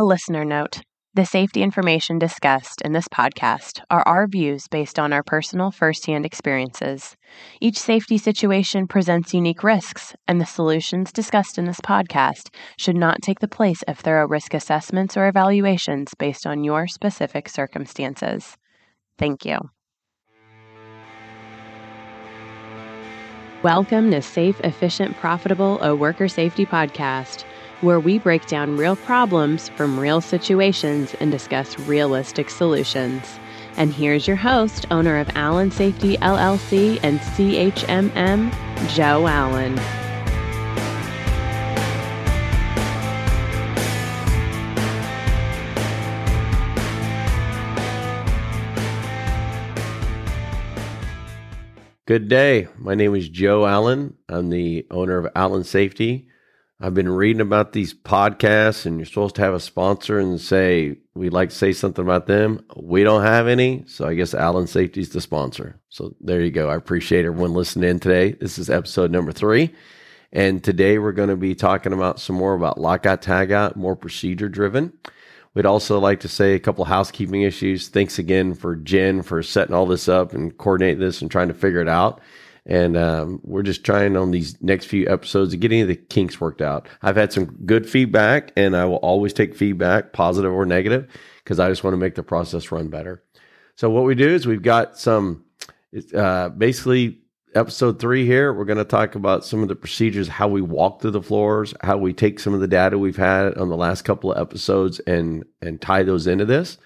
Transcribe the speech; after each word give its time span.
A 0.00 0.04
listener 0.04 0.44
note 0.44 0.82
The 1.14 1.26
safety 1.26 1.60
information 1.60 2.20
discussed 2.20 2.80
in 2.82 2.92
this 2.92 3.08
podcast 3.08 3.80
are 3.90 4.06
our 4.06 4.28
views 4.28 4.68
based 4.68 4.96
on 4.96 5.12
our 5.12 5.24
personal 5.24 5.72
firsthand 5.72 6.24
experiences. 6.24 7.16
Each 7.60 7.76
safety 7.76 8.16
situation 8.16 8.86
presents 8.86 9.34
unique 9.34 9.64
risks, 9.64 10.14
and 10.28 10.40
the 10.40 10.46
solutions 10.46 11.10
discussed 11.10 11.58
in 11.58 11.64
this 11.64 11.80
podcast 11.80 12.54
should 12.78 12.94
not 12.94 13.22
take 13.22 13.40
the 13.40 13.48
place 13.48 13.82
of 13.88 13.98
thorough 13.98 14.28
risk 14.28 14.54
assessments 14.54 15.16
or 15.16 15.26
evaluations 15.26 16.14
based 16.14 16.46
on 16.46 16.62
your 16.62 16.86
specific 16.86 17.48
circumstances. 17.48 18.56
Thank 19.18 19.44
you. 19.44 19.58
Welcome 23.64 24.12
to 24.12 24.22
Safe, 24.22 24.60
Efficient, 24.60 25.16
Profitable, 25.16 25.82
a 25.82 25.96
Worker 25.96 26.28
Safety 26.28 26.66
Podcast 26.66 27.44
where 27.80 28.00
we 28.00 28.18
break 28.18 28.46
down 28.46 28.76
real 28.76 28.96
problems 28.96 29.68
from 29.70 29.98
real 29.98 30.20
situations 30.20 31.14
and 31.20 31.30
discuss 31.30 31.78
realistic 31.80 32.50
solutions. 32.50 33.38
And 33.76 33.92
here's 33.92 34.26
your 34.26 34.36
host, 34.36 34.86
owner 34.90 35.18
of 35.18 35.30
Allen 35.34 35.70
Safety 35.70 36.16
LLC 36.16 36.98
and 37.02 37.20
CHMM, 37.20 38.52
Joe 38.94 39.26
Allen. 39.26 39.78
Good 52.08 52.28
day. 52.28 52.68
My 52.78 52.94
name 52.94 53.14
is 53.14 53.28
Joe 53.28 53.66
Allen. 53.66 54.16
I'm 54.30 54.48
the 54.48 54.86
owner 54.90 55.18
of 55.18 55.28
Allen 55.36 55.62
Safety. 55.62 56.27
I've 56.80 56.94
been 56.94 57.08
reading 57.08 57.40
about 57.40 57.72
these 57.72 57.92
podcasts, 57.92 58.86
and 58.86 58.98
you're 58.98 59.06
supposed 59.06 59.34
to 59.34 59.42
have 59.42 59.52
a 59.52 59.58
sponsor 59.58 60.20
and 60.20 60.40
say, 60.40 60.98
we'd 61.12 61.32
like 61.32 61.48
to 61.48 61.54
say 61.56 61.72
something 61.72 62.04
about 62.04 62.26
them. 62.26 62.64
We 62.76 63.02
don't 63.02 63.24
have 63.24 63.48
any. 63.48 63.82
So 63.88 64.06
I 64.06 64.14
guess 64.14 64.32
Allen 64.32 64.68
Safety 64.68 65.00
is 65.00 65.10
the 65.10 65.20
sponsor. 65.20 65.80
So 65.88 66.14
there 66.20 66.40
you 66.40 66.52
go. 66.52 66.70
I 66.70 66.76
appreciate 66.76 67.24
everyone 67.24 67.52
listening 67.52 67.90
in 67.90 67.98
today. 67.98 68.30
This 68.30 68.58
is 68.58 68.70
episode 68.70 69.10
number 69.10 69.32
three. 69.32 69.74
And 70.32 70.62
today 70.62 70.98
we're 70.98 71.10
going 71.10 71.30
to 71.30 71.36
be 71.36 71.56
talking 71.56 71.92
about 71.92 72.20
some 72.20 72.36
more 72.36 72.54
about 72.54 72.80
lockout, 72.80 73.22
tagout, 73.22 73.74
more 73.74 73.96
procedure 73.96 74.48
driven. 74.48 74.92
We'd 75.54 75.66
also 75.66 75.98
like 75.98 76.20
to 76.20 76.28
say 76.28 76.54
a 76.54 76.60
couple 76.60 76.84
housekeeping 76.84 77.42
issues. 77.42 77.88
Thanks 77.88 78.20
again 78.20 78.54
for 78.54 78.76
Jen 78.76 79.22
for 79.22 79.42
setting 79.42 79.74
all 79.74 79.86
this 79.86 80.08
up 80.08 80.32
and 80.32 80.56
coordinating 80.56 81.00
this 81.00 81.22
and 81.22 81.30
trying 81.30 81.48
to 81.48 81.54
figure 81.54 81.80
it 81.80 81.88
out. 81.88 82.20
And 82.68 82.98
um, 82.98 83.40
we're 83.42 83.62
just 83.62 83.82
trying 83.82 84.16
on 84.16 84.30
these 84.30 84.60
next 84.62 84.86
few 84.86 85.08
episodes 85.08 85.52
to 85.52 85.56
get 85.56 85.72
any 85.72 85.80
of 85.80 85.88
the 85.88 85.96
kinks 85.96 86.38
worked 86.38 86.60
out. 86.60 86.86
I've 87.00 87.16
had 87.16 87.32
some 87.32 87.46
good 87.64 87.88
feedback, 87.88 88.52
and 88.56 88.76
I 88.76 88.84
will 88.84 88.96
always 88.96 89.32
take 89.32 89.56
feedback, 89.56 90.12
positive 90.12 90.52
or 90.52 90.66
negative, 90.66 91.08
because 91.42 91.58
I 91.58 91.70
just 91.70 91.82
want 91.82 91.94
to 91.94 91.98
make 91.98 92.14
the 92.14 92.22
process 92.22 92.70
run 92.70 92.88
better. 92.88 93.24
So, 93.74 93.88
what 93.88 94.04
we 94.04 94.14
do 94.14 94.28
is 94.28 94.46
we've 94.46 94.60
got 94.60 94.98
some 94.98 95.44
uh, 96.14 96.50
basically 96.50 97.20
episode 97.54 97.98
three 97.98 98.26
here. 98.26 98.52
We're 98.52 98.64
going 98.64 98.78
to 98.78 98.84
talk 98.84 99.14
about 99.14 99.44
some 99.44 99.62
of 99.62 99.68
the 99.68 99.74
procedures, 99.74 100.28
how 100.28 100.48
we 100.48 100.60
walk 100.60 101.00
through 101.00 101.12
the 101.12 101.22
floors, 101.22 101.74
how 101.82 101.96
we 101.96 102.12
take 102.12 102.38
some 102.38 102.54
of 102.54 102.60
the 102.60 102.68
data 102.68 102.98
we've 102.98 103.16
had 103.16 103.56
on 103.56 103.68
the 103.68 103.76
last 103.76 104.02
couple 104.02 104.32
of 104.32 104.40
episodes 104.40 105.00
and 105.00 105.44
and 105.62 105.80
tie 105.80 106.02
those 106.02 106.26
into 106.26 106.44
this. 106.44 106.78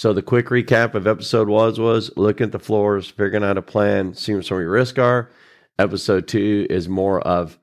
So 0.00 0.14
the 0.14 0.22
quick 0.22 0.46
recap 0.46 0.94
of 0.94 1.06
episode 1.06 1.50
was 1.50 1.78
was 1.78 2.10
looking 2.16 2.46
at 2.46 2.52
the 2.52 2.58
floors, 2.58 3.10
figuring 3.10 3.44
out 3.44 3.58
a 3.58 3.62
plan, 3.62 4.14
seeing 4.14 4.38
what 4.38 4.46
some 4.46 4.56
of 4.56 4.62
your 4.62 4.70
risks 4.70 4.98
are. 4.98 5.28
Episode 5.78 6.26
two 6.26 6.66
is 6.70 6.88
more 6.88 7.20
of 7.20 7.58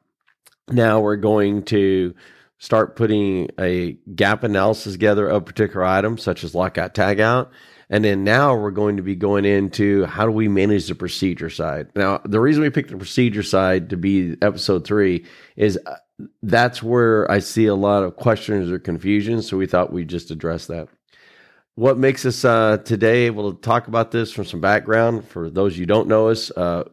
now 0.70 1.00
we're 1.00 1.16
going 1.16 1.64
to 1.64 2.14
start 2.60 2.96
putting 2.96 3.50
a 3.60 3.94
gap 4.14 4.44
analysis 4.44 4.94
together 4.94 5.28
of 5.28 5.46
particular 5.46 5.84
items 5.84 6.22
such 6.22 6.44
as 6.44 6.54
lockout 6.54 6.94
tagout. 6.94 7.50
And 7.90 8.06
then 8.06 8.24
now 8.24 8.56
we're 8.56 8.70
going 8.70 8.98
to 8.98 9.04
be 9.04 9.16
going 9.16 9.44
into 9.44 10.06
how 10.06 10.28
do 10.28 10.32
we 10.32 10.48
manage 10.48 10.90
the 10.90 10.94
procedure 10.94 11.50
side. 11.50 11.88
Now, 11.95 12.22
the 12.23 12.40
reason 12.40 12.61
we 12.61 12.70
picked 12.70 12.92
the 12.92 12.98
procedure 12.98 13.42
side 13.42 13.90
to 13.90 13.98
be 13.98 14.38
episode 14.44 14.86
three 14.86 15.26
is 15.56 15.80
uh, 15.88 15.95
that's 16.44 16.84
where 16.84 17.32
I 17.32 17.40
see 17.40 17.66
a 17.66 17.73
lot 17.73 18.04
of 18.04 18.16
questions 18.16 18.70
or 18.70 18.78
confusion. 18.78 19.42
So 19.42 19.58
we 19.58 19.66
thought 19.66 19.92
we'd 19.92 20.08
just 20.08 20.30
address 20.30 20.67
that 20.67 20.88
what 21.77 21.95
makes 21.95 22.26
us 22.26 22.43
uh, 22.43 22.77
today 22.77 23.27
able 23.27 23.54
to 23.54 23.61
talk 23.61 23.88
about 23.88 24.10
this 24.10 24.32
from 24.32 24.45
some 24.45 24.60
background 24.60 25.23
for 25.27 25.48
those 25.48 25.77
you 25.77 25.86
don't 25.86 26.08
know 26.08 26.30
us 26.30 26.49
uh, 26.52 26.83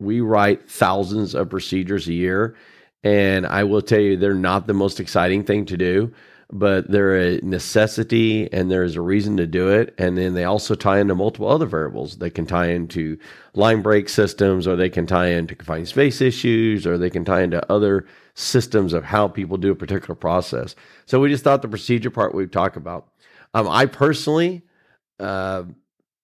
we 0.00 0.20
write 0.20 0.68
thousands 0.68 1.36
of 1.36 1.48
procedures 1.48 2.08
a 2.08 2.12
year 2.12 2.56
and 3.04 3.46
i 3.46 3.62
will 3.62 3.80
tell 3.80 4.00
you 4.00 4.16
they're 4.16 4.34
not 4.34 4.66
the 4.66 4.74
most 4.74 4.98
exciting 4.98 5.44
thing 5.44 5.64
to 5.64 5.76
do 5.76 6.12
but 6.50 6.90
they're 6.90 7.16
a 7.16 7.40
necessity 7.42 8.50
and 8.52 8.70
there's 8.70 8.96
a 8.96 9.02
reason 9.02 9.36
to 9.36 9.46
do 9.46 9.68
it 9.68 9.94
and 9.98 10.16
then 10.16 10.34
they 10.34 10.44
also 10.44 10.74
tie 10.74 10.98
into 10.98 11.14
multiple 11.14 11.48
other 11.48 11.66
variables. 11.66 12.16
They 12.16 12.30
can 12.30 12.46
tie 12.46 12.68
into 12.68 13.18
line 13.54 13.82
break 13.82 14.08
systems 14.08 14.66
or 14.66 14.74
they 14.74 14.88
can 14.88 15.06
tie 15.06 15.28
into 15.28 15.54
confined 15.54 15.88
space 15.88 16.22
issues 16.22 16.86
or 16.86 16.96
they 16.96 17.10
can 17.10 17.24
tie 17.24 17.42
into 17.42 17.70
other 17.70 18.06
systems 18.34 18.94
of 18.94 19.04
how 19.04 19.28
people 19.28 19.58
do 19.58 19.72
a 19.72 19.76
particular 19.76 20.14
process. 20.14 20.74
So 21.04 21.20
we 21.20 21.28
just 21.28 21.44
thought 21.44 21.60
the 21.60 21.68
procedure 21.68 22.10
part 22.10 22.34
we'd 22.34 22.52
talk 22.52 22.76
about 22.76 23.08
um, 23.54 23.68
I 23.68 23.86
personally 23.86 24.62
uh, 25.20 25.64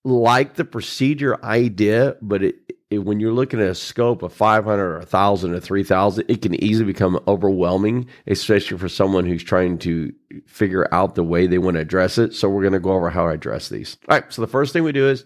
like 0.05 0.55
the 0.55 0.65
procedure 0.65 1.43
idea, 1.45 2.17
but 2.21 2.43
it, 2.43 2.57
it, 2.91 2.99
when 2.99 3.21
you're 3.21 3.33
looking 3.33 3.61
at 3.61 3.69
a 3.69 3.75
scope 3.75 4.23
of 4.23 4.33
500 4.33 4.83
or 4.83 4.99
1,000 4.99 5.55
or 5.55 5.61
3,000, 5.61 6.25
it 6.29 6.43
can 6.43 6.63
easily 6.63 6.87
become 6.87 7.19
overwhelming, 7.27 8.07
especially 8.27 8.79
for 8.79 8.89
someone 8.89 9.25
who's 9.25 9.43
trying 9.43 9.79
to 9.79 10.13
figure 10.47 10.93
out 10.93 11.15
the 11.15 11.25
way 11.25 11.47
they 11.47 11.59
want 11.59 11.77
to 11.77 11.81
address 11.81 12.19
it. 12.19 12.34
So 12.34 12.49
we're 12.49 12.63
going 12.63 12.75
to 12.75 12.81
go 12.81 12.93
over 12.93 13.11
how 13.11 13.27
I 13.29 13.34
address 13.34 13.69
these. 13.69 13.97
All 14.09 14.19
right. 14.19 14.33
So 14.33 14.43
the 14.43 14.49
first 14.49 14.73
thing 14.73 14.84
we 14.84 14.93
do 14.93 15.09
is 15.09 15.25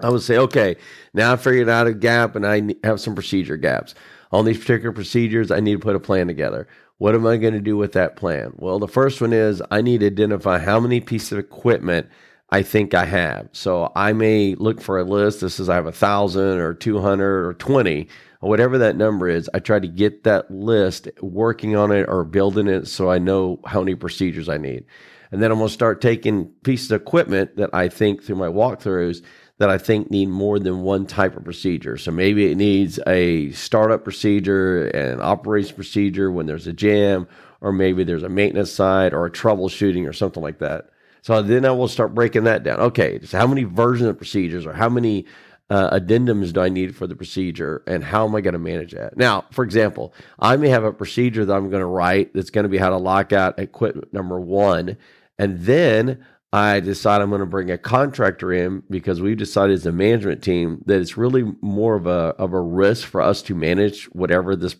I 0.00 0.10
would 0.10 0.22
say, 0.22 0.38
okay, 0.38 0.76
now 1.12 1.32
I 1.32 1.36
figured 1.36 1.68
out 1.68 1.86
a 1.86 1.94
gap 1.94 2.36
and 2.36 2.46
I 2.46 2.74
have 2.84 3.00
some 3.00 3.14
procedure 3.14 3.56
gaps. 3.56 3.94
On 4.30 4.44
these 4.44 4.58
particular 4.58 4.92
procedures, 4.92 5.50
I 5.50 5.60
need 5.60 5.72
to 5.72 5.78
put 5.78 5.96
a 5.96 6.00
plan 6.00 6.26
together. 6.26 6.68
What 6.98 7.14
am 7.14 7.26
I 7.26 7.36
going 7.36 7.54
to 7.54 7.60
do 7.60 7.76
with 7.76 7.92
that 7.92 8.16
plan? 8.16 8.52
Well, 8.56 8.80
the 8.80 8.88
first 8.88 9.20
one 9.20 9.32
is 9.32 9.62
I 9.70 9.82
need 9.82 10.00
to 10.00 10.06
identify 10.06 10.58
how 10.58 10.80
many 10.80 11.00
pieces 11.00 11.32
of 11.32 11.38
equipment 11.38 12.08
I 12.50 12.62
think 12.62 12.92
I 12.92 13.04
have. 13.04 13.48
So 13.52 13.92
I 13.94 14.12
may 14.12 14.56
look 14.56 14.80
for 14.80 14.98
a 14.98 15.04
list 15.04 15.40
This 15.40 15.60
is 15.60 15.68
I 15.68 15.76
have 15.76 15.86
a 15.86 15.92
thousand 15.92 16.58
or 16.58 16.74
200 16.74 17.46
or 17.46 17.54
20 17.54 18.08
or 18.40 18.48
whatever 18.48 18.78
that 18.78 18.96
number 18.96 19.28
is. 19.28 19.48
I 19.54 19.60
try 19.60 19.78
to 19.78 19.86
get 19.86 20.24
that 20.24 20.50
list 20.50 21.08
working 21.20 21.76
on 21.76 21.92
it 21.92 22.08
or 22.08 22.24
building 22.24 22.66
it 22.66 22.88
so 22.88 23.10
I 23.10 23.18
know 23.18 23.60
how 23.66 23.80
many 23.80 23.94
procedures 23.94 24.48
I 24.48 24.58
need. 24.58 24.84
And 25.30 25.42
then 25.42 25.52
I'm 25.52 25.58
going 25.58 25.68
to 25.68 25.74
start 25.74 26.00
taking 26.00 26.46
pieces 26.64 26.90
of 26.90 27.02
equipment 27.02 27.56
that 27.56 27.70
I 27.72 27.88
think 27.88 28.24
through 28.24 28.36
my 28.36 28.48
walkthroughs 28.48 29.22
that 29.58 29.68
I 29.68 29.78
think 29.78 30.10
need 30.10 30.28
more 30.28 30.58
than 30.58 30.82
one 30.82 31.04
type 31.04 31.36
of 31.36 31.44
procedure. 31.44 31.96
So 31.96 32.10
maybe 32.10 32.50
it 32.50 32.56
needs 32.56 32.98
a 33.06 33.50
startup 33.50 34.04
procedure, 34.04 34.86
an 34.88 35.20
operations 35.20 35.72
procedure 35.72 36.30
when 36.30 36.46
there's 36.46 36.66
a 36.66 36.72
jam, 36.72 37.26
or 37.60 37.72
maybe 37.72 38.04
there's 38.04 38.22
a 38.22 38.28
maintenance 38.28 38.70
side 38.70 39.12
or 39.12 39.26
a 39.26 39.30
troubleshooting 39.30 40.08
or 40.08 40.12
something 40.12 40.42
like 40.42 40.60
that. 40.60 40.90
So 41.22 41.42
then 41.42 41.64
I 41.64 41.72
will 41.72 41.88
start 41.88 42.14
breaking 42.14 42.44
that 42.44 42.62
down. 42.62 42.80
Okay, 42.80 43.20
so 43.24 43.36
how 43.36 43.46
many 43.48 43.64
versions 43.64 44.08
of 44.08 44.16
procedures 44.16 44.64
or 44.64 44.72
how 44.72 44.88
many 44.88 45.26
uh, 45.70 45.98
addendums 45.98 46.52
do 46.52 46.60
I 46.60 46.68
need 46.68 46.96
for 46.96 47.06
the 47.06 47.16
procedure 47.16 47.82
and 47.86 48.02
how 48.02 48.26
am 48.26 48.34
I 48.34 48.40
going 48.40 48.52
to 48.52 48.58
manage 48.58 48.92
that? 48.92 49.16
Now, 49.16 49.44
for 49.50 49.64
example, 49.64 50.14
I 50.38 50.56
may 50.56 50.68
have 50.68 50.84
a 50.84 50.92
procedure 50.92 51.44
that 51.44 51.54
I'm 51.54 51.68
going 51.68 51.80
to 51.80 51.86
write 51.86 52.32
that's 52.32 52.50
going 52.50 52.62
to 52.62 52.70
be 52.70 52.78
how 52.78 52.90
to 52.90 52.96
lock 52.96 53.32
out 53.32 53.58
equipment 53.58 54.12
number 54.12 54.40
one. 54.40 54.96
And 55.38 55.60
then 55.60 56.24
I 56.52 56.80
decide 56.80 57.20
I'm 57.20 57.28
going 57.28 57.40
to 57.40 57.46
bring 57.46 57.70
a 57.70 57.76
contractor 57.76 58.52
in 58.52 58.82
because 58.88 59.20
we've 59.20 59.36
decided 59.36 59.74
as 59.74 59.86
a 59.86 59.92
management 59.92 60.42
team 60.42 60.82
that 60.86 61.00
it's 61.00 61.18
really 61.18 61.44
more 61.60 61.94
of 61.94 62.06
a 62.06 62.34
of 62.38 62.54
a 62.54 62.60
risk 62.60 63.06
for 63.06 63.20
us 63.20 63.42
to 63.42 63.54
manage 63.54 64.04
whatever 64.06 64.56
this 64.56 64.76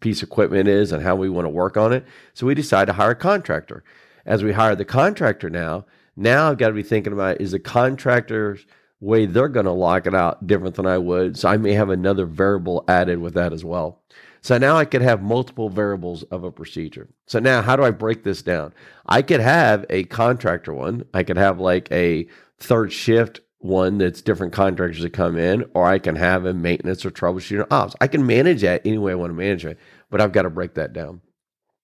piece 0.00 0.22
of 0.22 0.28
equipment 0.28 0.68
is 0.68 0.90
and 0.90 1.02
how 1.02 1.14
we 1.14 1.28
want 1.28 1.44
to 1.44 1.50
work 1.50 1.76
on 1.76 1.92
it. 1.92 2.04
So 2.34 2.46
we 2.46 2.56
decide 2.56 2.86
to 2.86 2.94
hire 2.94 3.12
a 3.12 3.16
contractor. 3.16 3.84
As 4.26 4.42
we 4.42 4.52
hire 4.52 4.74
the 4.74 4.84
contractor 4.84 5.48
now, 5.48 5.86
now 6.16 6.50
I've 6.50 6.58
got 6.58 6.68
to 6.68 6.74
be 6.74 6.82
thinking 6.82 7.12
about 7.12 7.40
is 7.40 7.52
the 7.52 7.60
contractor's 7.60 8.66
way 9.00 9.26
they're 9.26 9.48
going 9.48 9.66
to 9.66 9.72
lock 9.72 10.06
it 10.06 10.14
out 10.14 10.46
different 10.46 10.74
than 10.74 10.86
I 10.86 10.98
would. 10.98 11.38
So 11.38 11.48
I 11.48 11.56
may 11.56 11.72
have 11.74 11.90
another 11.90 12.26
variable 12.26 12.84
added 12.88 13.18
with 13.18 13.34
that 13.34 13.52
as 13.52 13.64
well. 13.64 14.02
So 14.42 14.58
now 14.58 14.76
I 14.76 14.84
could 14.84 15.02
have 15.02 15.22
multiple 15.22 15.68
variables 15.68 16.24
of 16.24 16.42
a 16.42 16.50
procedure. 16.50 17.08
So 17.26 17.38
now 17.38 17.62
how 17.62 17.76
do 17.76 17.84
I 17.84 17.92
break 17.92 18.24
this 18.24 18.42
down? 18.42 18.74
I 19.06 19.22
could 19.22 19.40
have 19.40 19.86
a 19.88 20.04
contractor 20.04 20.74
one. 20.74 21.04
I 21.14 21.22
could 21.22 21.36
have 21.36 21.60
like 21.60 21.90
a 21.92 22.26
third 22.58 22.92
shift 22.92 23.40
one 23.58 23.98
that's 23.98 24.20
different 24.20 24.52
contractors 24.52 25.02
that 25.02 25.12
come 25.12 25.38
in, 25.38 25.64
or 25.72 25.86
I 25.86 26.00
can 26.00 26.16
have 26.16 26.44
a 26.44 26.52
maintenance 26.52 27.06
or 27.06 27.12
troubleshooting 27.12 27.68
ops. 27.70 27.94
I 28.00 28.08
can 28.08 28.26
manage 28.26 28.62
that 28.62 28.84
any 28.84 28.98
way 28.98 29.12
I 29.12 29.14
want 29.14 29.30
to 29.30 29.34
manage 29.34 29.64
it, 29.64 29.78
but 30.10 30.20
I've 30.20 30.32
got 30.32 30.42
to 30.42 30.50
break 30.50 30.74
that 30.74 30.92
down. 30.92 31.20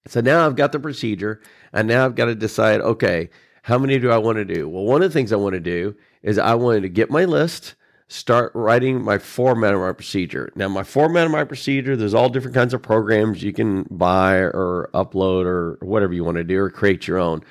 So 0.08 0.20
now 0.20 0.44
I've 0.44 0.56
got 0.56 0.72
the 0.72 0.80
procedure, 0.80 1.40
and 1.72 1.86
now 1.86 2.04
I've 2.04 2.16
got 2.16 2.24
to 2.24 2.34
decide 2.34 2.80
okay, 2.80 3.30
how 3.62 3.78
many 3.78 4.00
do 4.00 4.10
I 4.10 4.18
want 4.18 4.38
to 4.38 4.44
do? 4.44 4.68
Well, 4.68 4.84
one 4.84 5.02
of 5.02 5.10
the 5.10 5.14
things 5.14 5.32
I 5.32 5.36
want 5.36 5.52
to 5.52 5.60
do 5.60 5.94
is 6.22 6.38
I 6.38 6.54
wanted 6.56 6.80
to 6.82 6.88
get 6.88 7.10
my 7.10 7.24
list 7.24 7.76
start 8.08 8.50
writing 8.54 9.02
my 9.02 9.18
format 9.18 9.74
of 9.74 9.80
my 9.80 9.92
procedure. 9.92 10.50
Now, 10.56 10.68
my 10.68 10.82
format 10.82 11.26
of 11.26 11.30
my 11.30 11.44
procedure, 11.44 11.94
there's 11.94 12.14
all 12.14 12.30
different 12.30 12.54
kinds 12.54 12.72
of 12.72 12.82
programs 12.82 13.42
you 13.42 13.52
can 13.52 13.84
buy 13.90 14.36
or 14.36 14.90
upload 14.94 15.44
or 15.44 15.78
whatever 15.82 16.14
you 16.14 16.24
want 16.24 16.38
to 16.38 16.44
do 16.44 16.58
or 16.58 16.70
create 16.70 17.06
your 17.06 17.18
own. 17.18 17.42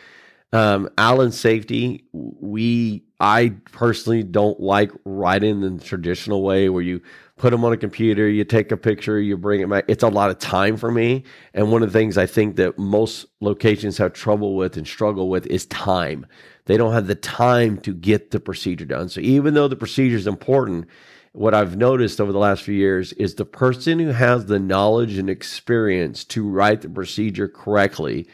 Um, 0.54 0.90
Allen 0.98 1.32
Safety, 1.32 2.06
we 2.14 3.04
I 3.20 3.54
personally 3.72 4.24
don't 4.24 4.60
like 4.60 4.92
writing 5.04 5.64
in 5.64 5.78
the 5.78 5.84
traditional 5.84 6.44
way 6.44 6.70
where 6.70 6.84
you 6.84 7.02
put 7.36 7.52
them 7.52 7.66
on 7.66 7.74
a 7.74 7.78
computer, 7.78 8.28
you 8.28 8.44
take 8.44 8.72
a 8.72 8.78
picture, 8.78 9.20
you 9.20 9.38
bring 9.38 9.62
it 9.62 9.70
back. 9.70 9.86
It's 9.88 10.04
a 10.04 10.08
lot 10.08 10.30
of 10.30 10.40
time 10.40 10.78
for 10.78 10.92
me. 10.92 11.24
And 11.54 11.72
one 11.72 11.84
of 11.84 11.92
the 11.92 11.98
things 11.98 12.18
I 12.18 12.26
think 12.26 12.56
that 12.58 12.78
most 12.78 13.26
locations 13.42 13.98
have 13.98 14.14
trouble 14.14 14.56
with 14.56 14.78
and 14.78 14.88
struggle 14.88 15.30
with 15.30 15.46
is 15.48 15.66
time. 15.68 16.26
They 16.68 16.78
don't 16.78 16.94
have 16.94 17.08
the 17.08 17.16
time 17.16 17.78
to 17.80 17.94
get 17.94 18.32
the 18.32 18.40
procedure 18.40 18.86
done. 18.86 19.10
So 19.10 19.22
even 19.22 19.54
though 19.54 19.68
the 19.68 19.76
procedure 19.76 20.18
is 20.18 20.28
important, 20.28 20.88
what 21.32 21.54
I've 21.54 21.78
noticed 21.78 22.20
over 22.20 22.32
the 22.32 22.40
last 22.40 22.64
few 22.64 22.76
years 22.76 23.14
is 23.14 23.36
the 23.36 23.46
person 23.46 24.00
who 24.00 24.10
has 24.10 24.46
the 24.46 24.60
knowledge 24.60 25.18
and 25.18 25.30
experience 25.30 26.24
to 26.26 26.48
write 26.48 26.82
the 26.82 26.90
procedure 26.90 27.48
correctly 27.48 28.28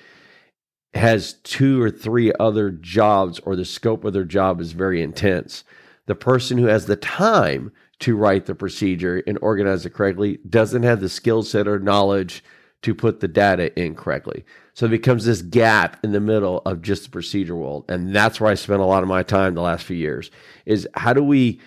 has 0.94 1.34
two 1.44 1.82
or 1.82 1.90
three 1.90 2.32
other 2.40 2.72
jobs 2.72 3.40
or 3.40 3.56
the 3.56 3.66
scope 3.66 4.04
of 4.04 4.14
their 4.14 4.24
job 4.24 4.62
is 4.62 4.72
very 4.72 5.02
intense. 5.02 5.64
The 6.06 6.16
person 6.16 6.58
who 6.58 6.66
has 6.66 6.86
the 6.86 6.96
time 6.96 7.72
to 8.00 8.16
write 8.16 8.46
the 8.46 8.56
procedure 8.56 9.24
and 9.28 9.38
organize 9.42 9.86
it 9.86 9.94
correctly 9.94 10.40
doesn't 10.48 10.84
have 10.84 11.02
the 11.02 11.10
skill 11.10 11.44
set 11.44 11.68
or 11.68 11.80
knowledge 11.80 12.44
to 12.84 12.94
put 12.94 13.20
the 13.20 13.28
data 13.28 13.78
in 13.80 13.96
correctly. 13.96 14.46
So 14.74 14.86
it 14.86 14.90
becomes 14.90 15.26
this 15.26 15.42
gap 15.42 15.98
in 16.04 16.12
the 16.12 16.20
middle 16.20 16.62
of 16.66 16.82
just 16.82 17.04
the 17.04 17.10
procedure 17.10 17.56
world. 17.56 17.86
And 17.90 18.16
that's 18.16 18.40
where 18.40 18.52
I 18.52 18.56
spent 18.56 18.82
a 18.82 18.86
lot 18.86 19.04
of 19.04 19.10
my 19.10 19.24
time 19.24 19.56
the 19.56 19.62
last 19.62 19.84
few 19.84 19.98
years 19.98 20.32
is 20.66 20.88
how 20.96 21.14
do 21.14 21.24
we 21.24 21.60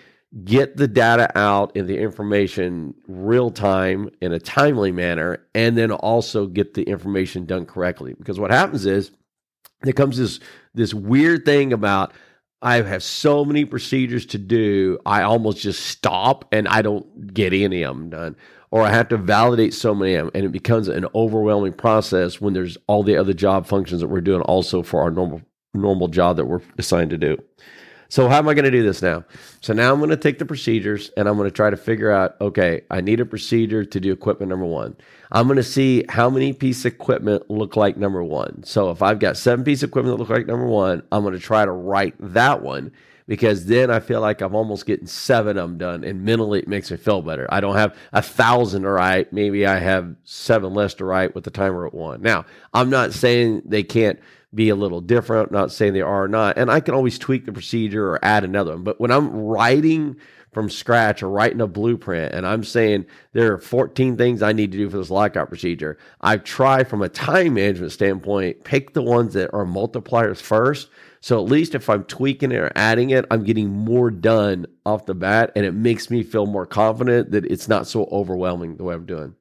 get 0.43 0.77
the 0.77 0.87
data 0.87 1.35
out 1.37 1.75
and 1.75 1.87
the 1.87 1.97
information 1.97 2.93
real 3.07 3.49
time 3.49 4.09
in 4.21 4.33
a 4.33 4.39
timely 4.39 4.91
manner 4.91 5.45
and 5.55 5.77
then 5.77 5.91
also 5.91 6.47
get 6.47 6.73
the 6.73 6.83
information 6.83 7.45
done 7.45 7.65
correctly 7.65 8.13
because 8.13 8.37
what 8.37 8.51
happens 8.51 8.85
is 8.85 9.09
there 9.83 9.93
comes 9.93 10.17
this 10.17 10.41
this 10.73 10.93
weird 10.93 11.45
thing 11.45 11.71
about 11.71 12.13
I 12.61 12.81
have 12.81 13.03
so 13.03 13.45
many 13.45 13.65
procedures 13.65 14.25
to 14.27 14.39
do, 14.39 14.97
I 15.05 15.21
almost 15.21 15.59
just 15.59 15.85
stop 15.85 16.45
and 16.51 16.67
I 16.67 16.81
don't 16.81 17.33
get 17.33 17.53
any 17.53 17.83
of 17.83 17.95
them 17.95 18.09
done. 18.09 18.35
Or 18.77 18.83
I 18.83 18.91
have 18.91 19.09
to 19.09 19.17
validate 19.17 19.73
so 19.73 19.95
many 19.95 20.13
and 20.13 20.29
it 20.35 20.51
becomes 20.51 20.87
an 20.87 21.07
overwhelming 21.15 21.73
process 21.73 22.39
when 22.39 22.53
there's 22.53 22.77
all 22.85 23.01
the 23.01 23.17
other 23.17 23.33
job 23.33 23.65
functions 23.65 24.01
that 24.01 24.07
we're 24.07 24.21
doing 24.21 24.41
also 24.41 24.83
for 24.83 25.01
our 25.01 25.09
normal 25.09 25.41
normal 25.73 26.07
job 26.07 26.37
that 26.37 26.45
we're 26.45 26.61
assigned 26.77 27.09
to 27.09 27.17
do. 27.17 27.39
So 28.09 28.29
how 28.29 28.37
am 28.37 28.47
I 28.47 28.53
going 28.53 28.65
to 28.65 28.71
do 28.71 28.83
this 28.83 29.01
now? 29.01 29.25
So 29.61 29.73
now 29.73 29.91
I'm 29.91 29.97
going 29.97 30.11
to 30.11 30.15
take 30.15 30.37
the 30.37 30.45
procedures 30.45 31.09
and 31.17 31.27
I'm 31.27 31.37
going 31.37 31.49
to 31.49 31.55
try 31.55 31.71
to 31.71 31.75
figure 31.75 32.11
out, 32.11 32.35
okay, 32.39 32.81
I 32.91 33.01
need 33.01 33.19
a 33.19 33.25
procedure 33.25 33.83
to 33.83 33.99
do 33.99 34.11
equipment 34.11 34.51
number 34.51 34.67
one. 34.67 34.95
I'm 35.31 35.47
going 35.47 35.57
to 35.57 35.63
see 35.63 36.05
how 36.07 36.29
many 36.29 36.53
piece 36.53 36.85
of 36.85 36.93
equipment 36.93 37.49
look 37.49 37.75
like 37.75 37.97
number 37.97 38.23
one. 38.23 38.63
So 38.63 38.91
if 38.91 39.01
I've 39.01 39.17
got 39.17 39.37
seven 39.37 39.65
piece 39.65 39.81
of 39.81 39.89
equipment 39.89 40.15
that 40.15 40.21
look 40.21 40.29
like 40.29 40.45
number 40.45 40.67
one, 40.67 41.01
I'm 41.11 41.23
going 41.23 41.33
to 41.33 41.39
try 41.39 41.65
to 41.65 41.71
write 41.71 42.13
that 42.19 42.61
one 42.61 42.91
because 43.27 43.65
then 43.65 43.91
I 43.91 43.99
feel 43.99 44.21
like 44.21 44.41
I'm 44.41 44.55
almost 44.55 44.85
getting 44.85 45.07
seven 45.07 45.57
of 45.57 45.69
them 45.69 45.77
done 45.77 46.03
and 46.03 46.23
mentally 46.23 46.59
it 46.59 46.67
makes 46.67 46.89
me 46.89 46.97
feel 46.97 47.21
better. 47.21 47.47
I 47.49 47.59
don't 47.59 47.75
have 47.75 47.95
a 48.13 48.21
thousand 48.21 48.83
to 48.83 48.89
write. 48.89 49.33
Maybe 49.33 49.65
I 49.65 49.77
have 49.77 50.15
seven 50.23 50.73
less 50.73 50.93
to 50.95 51.05
write 51.05 51.35
with 51.35 51.43
the 51.43 51.51
timer 51.51 51.85
at 51.85 51.93
one. 51.93 52.21
Now, 52.21 52.45
I'm 52.73 52.89
not 52.89 53.13
saying 53.13 53.63
they 53.65 53.83
can't 53.83 54.19
be 54.55 54.69
a 54.69 54.75
little 54.75 55.01
different. 55.01 55.49
I'm 55.49 55.55
not 55.57 55.71
saying 55.71 55.93
they 55.93 56.01
are 56.01 56.27
not. 56.27 56.57
And 56.57 56.71
I 56.71 56.79
can 56.79 56.93
always 56.93 57.19
tweak 57.19 57.45
the 57.45 57.51
procedure 57.51 58.09
or 58.09 58.23
add 58.23 58.43
another 58.43 58.71
one. 58.71 58.83
But 58.83 58.99
when 58.99 59.11
I'm 59.11 59.29
writing 59.29 60.15
from 60.53 60.69
scratch 60.69 61.21
or 61.21 61.29
writing 61.29 61.61
a 61.61 61.67
blueprint 61.67 62.33
and 62.33 62.47
I'm 62.47 62.63
saying 62.63 63.05
there 63.33 63.53
are 63.53 63.57
14 63.57 64.17
things 64.17 64.41
I 64.41 64.53
need 64.53 64.71
to 64.71 64.77
do 64.77 64.89
for 64.89 64.97
this 64.97 65.11
lockout 65.11 65.49
procedure, 65.49 65.97
I 66.21 66.37
try 66.37 66.83
from 66.83 67.01
a 67.01 67.09
time 67.09 67.55
management 67.55 67.91
standpoint, 67.91 68.63
pick 68.63 68.93
the 68.93 69.03
ones 69.03 69.33
that 69.33 69.53
are 69.53 69.65
multipliers 69.65 70.41
first. 70.41 70.89
So 71.27 71.43
at 71.43 71.51
least 71.51 71.75
if 71.75 71.89
I'm 71.89 72.05
tweaking 72.05 72.53
it 72.53 72.55
or 72.55 72.71
adding 72.73 73.09
it, 73.09 73.25
I'm 73.29 73.43
getting 73.43 73.69
more 73.69 74.09
done 74.09 74.65
off 74.85 75.07
the 75.07 75.13
bat 75.13 75.51
and 75.57 75.65
it 75.65 75.73
makes 75.73 76.09
me 76.09 76.23
feel 76.23 76.45
more 76.45 76.65
confident 76.65 77.31
that 77.31 77.43
it's 77.43 77.67
not 77.67 77.85
so 77.85 78.05
overwhelming 78.13 78.77
the 78.77 78.85
way 78.85 78.95
I'm 78.95 79.05
doing. 79.05 79.35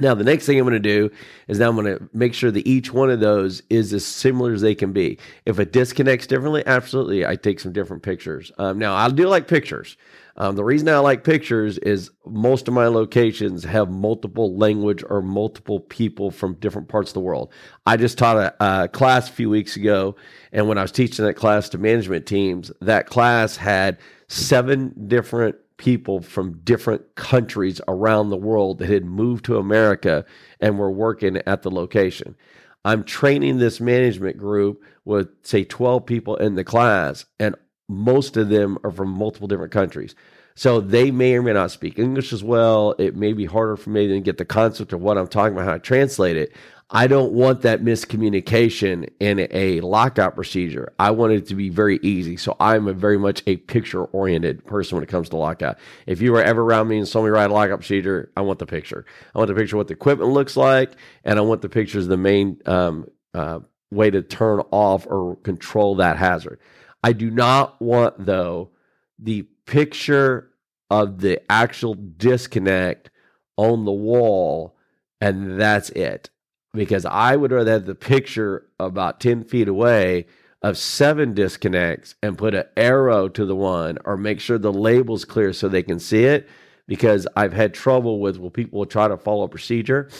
Now, 0.00 0.14
the 0.14 0.24
next 0.24 0.46
thing 0.46 0.58
I'm 0.58 0.64
going 0.64 0.72
to 0.72 0.78
do 0.80 1.10
is 1.46 1.58
now 1.58 1.68
I'm 1.68 1.76
going 1.76 1.96
to 1.96 2.08
make 2.12 2.32
sure 2.34 2.50
that 2.50 2.66
each 2.66 2.92
one 2.92 3.10
of 3.10 3.20
those 3.20 3.62
is 3.68 3.92
as 3.92 4.04
similar 4.04 4.52
as 4.52 4.62
they 4.62 4.74
can 4.74 4.92
be. 4.92 5.18
If 5.44 5.60
it 5.60 5.72
disconnects 5.72 6.26
differently, 6.26 6.62
absolutely, 6.66 7.26
I 7.26 7.36
take 7.36 7.60
some 7.60 7.72
different 7.72 8.02
pictures. 8.02 8.50
Um, 8.58 8.78
now, 8.78 8.94
I 8.94 9.08
do 9.10 9.28
like 9.28 9.46
pictures. 9.46 9.96
Um, 10.36 10.56
the 10.56 10.64
reason 10.64 10.88
I 10.88 10.98
like 10.98 11.22
pictures 11.22 11.76
is 11.78 12.10
most 12.24 12.66
of 12.66 12.72
my 12.72 12.86
locations 12.86 13.62
have 13.64 13.90
multiple 13.90 14.56
language 14.56 15.04
or 15.06 15.20
multiple 15.20 15.80
people 15.80 16.30
from 16.30 16.54
different 16.54 16.88
parts 16.88 17.10
of 17.10 17.14
the 17.14 17.20
world. 17.20 17.52
I 17.84 17.98
just 17.98 18.16
taught 18.16 18.36
a, 18.38 18.54
a 18.82 18.88
class 18.88 19.28
a 19.28 19.32
few 19.32 19.50
weeks 19.50 19.76
ago, 19.76 20.16
and 20.50 20.66
when 20.66 20.78
I 20.78 20.82
was 20.82 20.92
teaching 20.92 21.26
that 21.26 21.34
class 21.34 21.68
to 21.70 21.78
management 21.78 22.24
teams, 22.24 22.72
that 22.80 23.06
class 23.06 23.56
had 23.56 23.98
seven 24.28 24.94
different 25.08 25.56
people 25.80 26.20
from 26.20 26.60
different 26.62 27.14
countries 27.14 27.80
around 27.88 28.28
the 28.28 28.36
world 28.36 28.78
that 28.78 28.90
had 28.90 29.02
moved 29.02 29.46
to 29.46 29.56
America 29.56 30.26
and 30.60 30.78
were 30.78 30.90
working 30.90 31.38
at 31.46 31.62
the 31.62 31.70
location. 31.70 32.36
I'm 32.84 33.02
training 33.02 33.56
this 33.56 33.80
management 33.80 34.36
group 34.36 34.82
with, 35.06 35.30
say, 35.42 35.64
12 35.64 36.04
people 36.04 36.36
in 36.36 36.54
the 36.54 36.64
class, 36.64 37.24
and 37.38 37.54
most 37.88 38.36
of 38.36 38.50
them 38.50 38.76
are 38.84 38.90
from 38.90 39.08
multiple 39.08 39.48
different 39.48 39.72
countries. 39.72 40.14
So 40.54 40.80
they 40.80 41.10
may 41.10 41.34
or 41.34 41.42
may 41.42 41.52
not 41.52 41.70
speak 41.70 41.98
English 41.98 42.32
as 42.32 42.44
well. 42.44 42.94
It 42.98 43.16
may 43.16 43.32
be 43.32 43.46
harder 43.46 43.76
for 43.76 43.90
me 43.90 44.08
to 44.08 44.20
get 44.20 44.38
the 44.38 44.44
concept 44.44 44.92
of 44.92 45.00
what 45.00 45.16
I'm 45.16 45.28
talking 45.28 45.54
about, 45.54 45.66
how 45.66 45.74
to 45.74 45.78
translate 45.78 46.36
it. 46.36 46.52
I 46.92 47.06
don't 47.06 47.32
want 47.32 47.62
that 47.62 47.82
miscommunication 47.82 49.08
in 49.20 49.46
a 49.52 49.80
lockout 49.80 50.34
procedure. 50.34 50.92
I 50.98 51.12
want 51.12 51.32
it 51.32 51.46
to 51.46 51.54
be 51.54 51.68
very 51.68 52.00
easy. 52.02 52.36
So 52.36 52.56
I'm 52.58 52.92
very 52.98 53.16
much 53.16 53.44
a 53.46 53.58
picture 53.58 54.04
oriented 54.06 54.66
person 54.66 54.96
when 54.96 55.04
it 55.04 55.08
comes 55.08 55.28
to 55.28 55.36
lockout. 55.36 55.78
If 56.06 56.20
you 56.20 56.32
were 56.32 56.42
ever 56.42 56.62
around 56.62 56.88
me 56.88 56.98
and 56.98 57.06
saw 57.06 57.22
me 57.22 57.30
write 57.30 57.50
a 57.50 57.54
lockout 57.54 57.78
procedure, 57.78 58.32
I 58.36 58.40
want 58.40 58.58
the 58.58 58.66
picture. 58.66 59.06
I 59.34 59.38
want 59.38 59.48
the 59.48 59.54
picture 59.54 59.76
of 59.76 59.78
what 59.78 59.86
the 59.86 59.94
equipment 59.94 60.32
looks 60.32 60.56
like, 60.56 60.90
and 61.24 61.38
I 61.38 61.42
want 61.42 61.62
the 61.62 61.68
pictures 61.68 62.08
the 62.08 62.16
main 62.16 62.60
um, 62.66 63.08
uh, 63.34 63.60
way 63.92 64.10
to 64.10 64.20
turn 64.22 64.60
off 64.72 65.06
or 65.06 65.36
control 65.36 65.94
that 65.96 66.16
hazard. 66.16 66.58
I 67.04 67.12
do 67.12 67.30
not 67.30 67.80
want, 67.80 68.26
though, 68.26 68.70
the 69.16 69.46
picture 69.70 70.50
of 70.90 71.20
the 71.20 71.40
actual 71.50 71.94
disconnect 71.94 73.08
on 73.56 73.84
the 73.84 73.92
wall, 73.92 74.76
and 75.20 75.60
that's 75.60 75.90
it 75.90 76.28
because 76.74 77.04
I 77.04 77.36
would 77.36 77.52
rather 77.52 77.70
have 77.72 77.86
the 77.86 77.94
picture 77.94 78.66
about 78.80 79.20
10 79.20 79.44
feet 79.44 79.68
away 79.68 80.26
of 80.62 80.76
seven 80.76 81.34
disconnects 81.34 82.16
and 82.22 82.36
put 82.36 82.54
an 82.54 82.64
arrow 82.76 83.28
to 83.28 83.44
the 83.44 83.56
one 83.56 83.98
or 84.04 84.16
make 84.16 84.40
sure 84.40 84.58
the 84.58 84.72
label's 84.72 85.24
clear 85.24 85.52
so 85.52 85.68
they 85.68 85.82
can 85.82 85.98
see 85.98 86.24
it 86.24 86.48
because 86.86 87.26
I've 87.36 87.52
had 87.52 87.72
trouble 87.72 88.20
with 88.20 88.38
well 88.38 88.50
people 88.50 88.78
will 88.80 88.86
try 88.86 89.08
to 89.08 89.16
follow 89.16 89.48
procedure 89.48 90.10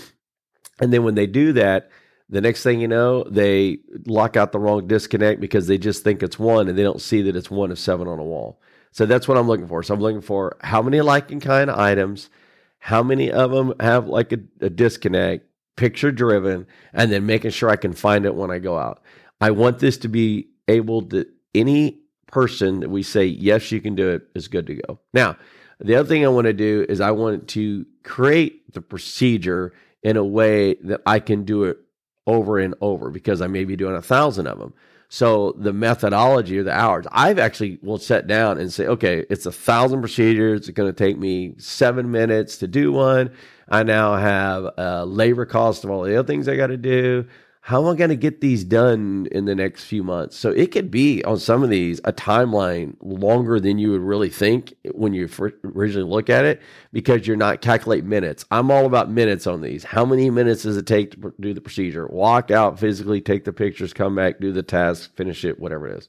and 0.80 0.92
then 0.92 1.04
when 1.04 1.14
they 1.14 1.26
do 1.26 1.52
that 1.52 1.90
the 2.30 2.40
next 2.40 2.62
thing 2.62 2.80
you 2.80 2.88
know 2.88 3.24
they 3.24 3.78
lock 4.06 4.36
out 4.36 4.52
the 4.52 4.58
wrong 4.58 4.86
disconnect 4.86 5.40
because 5.40 5.66
they 5.66 5.76
just 5.76 6.02
think 6.02 6.22
it's 6.22 6.38
one 6.38 6.68
and 6.68 6.78
they 6.78 6.82
don't 6.82 7.02
see 7.02 7.22
that 7.22 7.36
it's 7.36 7.50
one 7.50 7.70
of 7.70 7.78
seven 7.78 8.08
on 8.08 8.18
a 8.18 8.24
wall. 8.24 8.60
So 8.92 9.06
that's 9.06 9.28
what 9.28 9.38
I'm 9.38 9.46
looking 9.46 9.68
for. 9.68 9.82
So 9.82 9.94
I'm 9.94 10.00
looking 10.00 10.20
for 10.20 10.56
how 10.60 10.82
many 10.82 11.00
like 11.00 11.30
and 11.30 11.40
kind 11.40 11.70
items, 11.70 12.28
how 12.78 13.02
many 13.02 13.30
of 13.30 13.50
them 13.50 13.74
have 13.80 14.06
like 14.08 14.32
a, 14.32 14.38
a 14.60 14.70
disconnect 14.70 15.46
picture 15.76 16.12
driven, 16.12 16.66
and 16.92 17.10
then 17.10 17.24
making 17.24 17.52
sure 17.52 17.70
I 17.70 17.76
can 17.76 17.92
find 17.92 18.26
it 18.26 18.34
when 18.34 18.50
I 18.50 18.58
go 18.58 18.78
out. 18.78 19.02
I 19.40 19.52
want 19.52 19.78
this 19.78 19.96
to 19.98 20.08
be 20.08 20.48
able 20.68 21.02
to, 21.08 21.26
any 21.54 22.00
person 22.26 22.80
that 22.80 22.90
we 22.90 23.02
say, 23.02 23.24
yes, 23.24 23.72
you 23.72 23.80
can 23.80 23.94
do 23.94 24.10
it, 24.10 24.28
is 24.34 24.48
good 24.48 24.66
to 24.66 24.74
go. 24.74 24.98
Now, 25.12 25.36
the 25.78 25.96
other 25.96 26.08
thing 26.08 26.24
I 26.24 26.28
want 26.28 26.46
to 26.46 26.52
do 26.52 26.84
is 26.88 27.00
I 27.00 27.10
want 27.12 27.48
to 27.48 27.86
create 28.04 28.72
the 28.74 28.82
procedure 28.82 29.72
in 30.02 30.16
a 30.16 30.24
way 30.24 30.74
that 30.74 31.00
I 31.06 31.20
can 31.20 31.44
do 31.44 31.64
it 31.64 31.78
over 32.26 32.58
and 32.58 32.74
over 32.80 33.10
because 33.10 33.40
I 33.40 33.46
may 33.46 33.64
be 33.64 33.76
doing 33.76 33.96
a 33.96 34.02
thousand 34.02 34.46
of 34.46 34.58
them. 34.58 34.74
So 35.12 35.56
the 35.58 35.72
methodology 35.72 36.56
or 36.58 36.62
the 36.62 36.72
hours, 36.72 37.04
I've 37.10 37.40
actually 37.40 37.80
will 37.82 37.98
set 37.98 38.28
down 38.28 38.58
and 38.58 38.72
say, 38.72 38.86
okay, 38.86 39.26
it's 39.28 39.44
a 39.44 39.50
thousand 39.50 40.02
procedures. 40.02 40.60
It's 40.60 40.70
going 40.70 40.88
to 40.88 40.96
take 40.96 41.18
me 41.18 41.54
seven 41.58 42.12
minutes 42.12 42.58
to 42.58 42.68
do 42.68 42.92
one. 42.92 43.32
I 43.68 43.82
now 43.82 44.14
have 44.14 44.70
a 44.78 45.04
labor 45.04 45.46
cost 45.46 45.82
of 45.82 45.90
all 45.90 46.04
the 46.04 46.16
other 46.16 46.26
things 46.26 46.46
I 46.46 46.54
got 46.54 46.68
to 46.68 46.76
do. 46.76 47.26
How 47.62 47.82
am 47.82 47.92
I 47.92 47.96
going 47.96 48.10
to 48.10 48.16
get 48.16 48.40
these 48.40 48.64
done 48.64 49.28
in 49.30 49.44
the 49.44 49.54
next 49.54 49.84
few 49.84 50.02
months? 50.02 50.36
So 50.36 50.50
it 50.50 50.72
could 50.72 50.90
be 50.90 51.22
on 51.24 51.38
some 51.38 51.62
of 51.62 51.68
these 51.68 52.00
a 52.04 52.12
timeline 52.12 52.96
longer 53.00 53.60
than 53.60 53.78
you 53.78 53.90
would 53.92 54.00
really 54.00 54.30
think 54.30 54.72
when 54.92 55.12
you 55.12 55.28
originally 55.64 56.10
look 56.10 56.30
at 56.30 56.46
it 56.46 56.62
because 56.92 57.26
you're 57.26 57.36
not 57.36 57.60
calculate 57.60 58.02
minutes. 58.02 58.46
I'm 58.50 58.70
all 58.70 58.86
about 58.86 59.10
minutes 59.10 59.46
on 59.46 59.60
these. 59.60 59.84
How 59.84 60.06
many 60.06 60.30
minutes 60.30 60.62
does 60.62 60.78
it 60.78 60.86
take 60.86 61.12
to 61.12 61.34
do 61.38 61.52
the 61.52 61.60
procedure? 61.60 62.06
Walk 62.06 62.50
out 62.50 62.78
physically, 62.78 63.20
take 63.20 63.44
the 63.44 63.52
pictures, 63.52 63.92
come 63.92 64.14
back, 64.14 64.40
do 64.40 64.52
the 64.52 64.62
task, 64.62 65.14
finish 65.14 65.44
it, 65.44 65.60
whatever 65.60 65.86
it 65.86 65.98
is. 65.98 66.08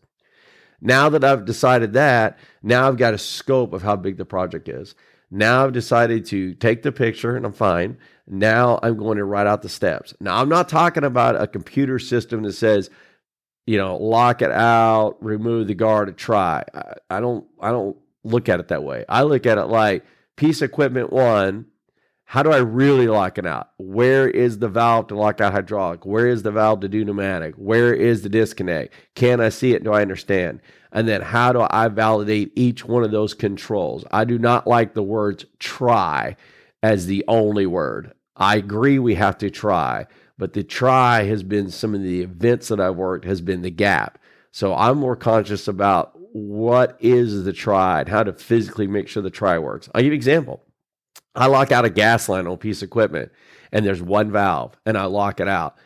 Now 0.79 1.09
that 1.09 1.23
I've 1.23 1.45
decided 1.45 1.93
that, 1.93 2.39
now 2.63 2.87
I've 2.87 2.97
got 2.97 3.13
a 3.13 3.19
scope 3.19 3.73
of 3.73 3.83
how 3.83 3.97
big 3.97 4.17
the 4.17 4.25
project 4.25 4.69
is. 4.69 4.95
Now 5.31 5.63
I've 5.63 5.73
decided 5.73 6.25
to 6.27 6.53
take 6.55 6.83
the 6.83 6.91
picture 6.91 7.35
and 7.35 7.45
I'm 7.45 7.53
fine. 7.53 7.97
Now 8.27 8.79
I'm 8.83 8.97
going 8.97 9.17
to 9.17 9.23
write 9.23 9.47
out 9.47 9.61
the 9.61 9.69
steps. 9.69 10.13
Now 10.19 10.41
I'm 10.41 10.49
not 10.49 10.69
talking 10.69 11.03
about 11.03 11.41
a 11.41 11.47
computer 11.47 11.97
system 11.99 12.43
that 12.43 12.53
says 12.53 12.89
you 13.65 13.77
know, 13.77 13.95
lock 13.97 14.41
it 14.41 14.51
out, 14.51 15.17
remove 15.21 15.67
the 15.67 15.75
guard 15.75 16.07
to 16.07 16.13
try. 16.13 16.63
I, 16.73 16.93
I 17.09 17.19
don't 17.19 17.45
I 17.59 17.69
don't 17.69 17.97
look 18.23 18.49
at 18.49 18.59
it 18.59 18.67
that 18.69 18.83
way. 18.83 19.05
I 19.07 19.23
look 19.23 19.45
at 19.45 19.57
it 19.57 19.65
like 19.65 20.03
piece 20.35 20.61
equipment 20.61 21.11
one, 21.11 21.67
how 22.31 22.41
do 22.41 22.53
I 22.53 22.59
really 22.59 23.09
lock 23.09 23.37
it 23.37 23.45
out? 23.45 23.71
Where 23.77 24.25
is 24.25 24.59
the 24.59 24.69
valve 24.69 25.07
to 25.07 25.15
lock 25.15 25.41
out 25.41 25.51
hydraulic? 25.51 26.05
Where 26.05 26.27
is 26.27 26.43
the 26.43 26.51
valve 26.53 26.79
to 26.79 26.87
do 26.87 27.03
pneumatic? 27.03 27.55
Where 27.55 27.93
is 27.93 28.21
the 28.21 28.29
disconnect? 28.29 28.93
Can 29.15 29.41
I 29.41 29.49
see 29.49 29.73
it? 29.73 29.83
Do 29.83 29.91
I 29.91 30.01
understand? 30.01 30.61
And 30.93 31.09
then 31.09 31.23
how 31.23 31.51
do 31.51 31.67
I 31.69 31.89
validate 31.89 32.53
each 32.55 32.85
one 32.85 33.03
of 33.03 33.11
those 33.11 33.33
controls? 33.33 34.05
I 34.11 34.23
do 34.23 34.39
not 34.39 34.65
like 34.65 34.93
the 34.93 35.03
words 35.03 35.43
try 35.59 36.37
as 36.81 37.05
the 37.05 37.25
only 37.27 37.65
word. 37.65 38.13
I 38.37 38.55
agree 38.55 38.97
we 38.97 39.15
have 39.15 39.37
to 39.39 39.49
try, 39.49 40.07
but 40.37 40.53
the 40.53 40.63
try 40.63 41.23
has 41.23 41.43
been 41.43 41.69
some 41.69 41.93
of 41.93 42.01
the 42.01 42.21
events 42.21 42.69
that 42.69 42.79
I've 42.79 42.95
worked 42.95 43.25
has 43.25 43.41
been 43.41 43.61
the 43.61 43.69
gap. 43.69 44.17
So 44.53 44.73
I'm 44.73 44.99
more 44.99 45.17
conscious 45.17 45.67
about 45.67 46.17
what 46.31 46.95
is 47.01 47.43
the 47.43 47.51
try 47.51 47.99
and 47.99 48.07
how 48.07 48.23
to 48.23 48.31
physically 48.31 48.87
make 48.87 49.09
sure 49.09 49.21
the 49.21 49.29
try 49.29 49.59
works. 49.59 49.89
I'll 49.93 49.99
give 49.99 50.05
you 50.05 50.11
an 50.13 50.15
example. 50.15 50.63
I 51.35 51.47
lock 51.47 51.71
out 51.71 51.85
a 51.85 51.89
gas 51.89 52.27
line 52.27 52.47
on 52.47 52.53
a 52.53 52.57
piece 52.57 52.81
of 52.81 52.87
equipment 52.87 53.31
and 53.71 53.85
there's 53.85 54.01
one 54.01 54.31
valve 54.31 54.75
and 54.85 54.97
I 54.97 55.05
lock 55.05 55.39
it 55.39 55.47
out. 55.47 55.77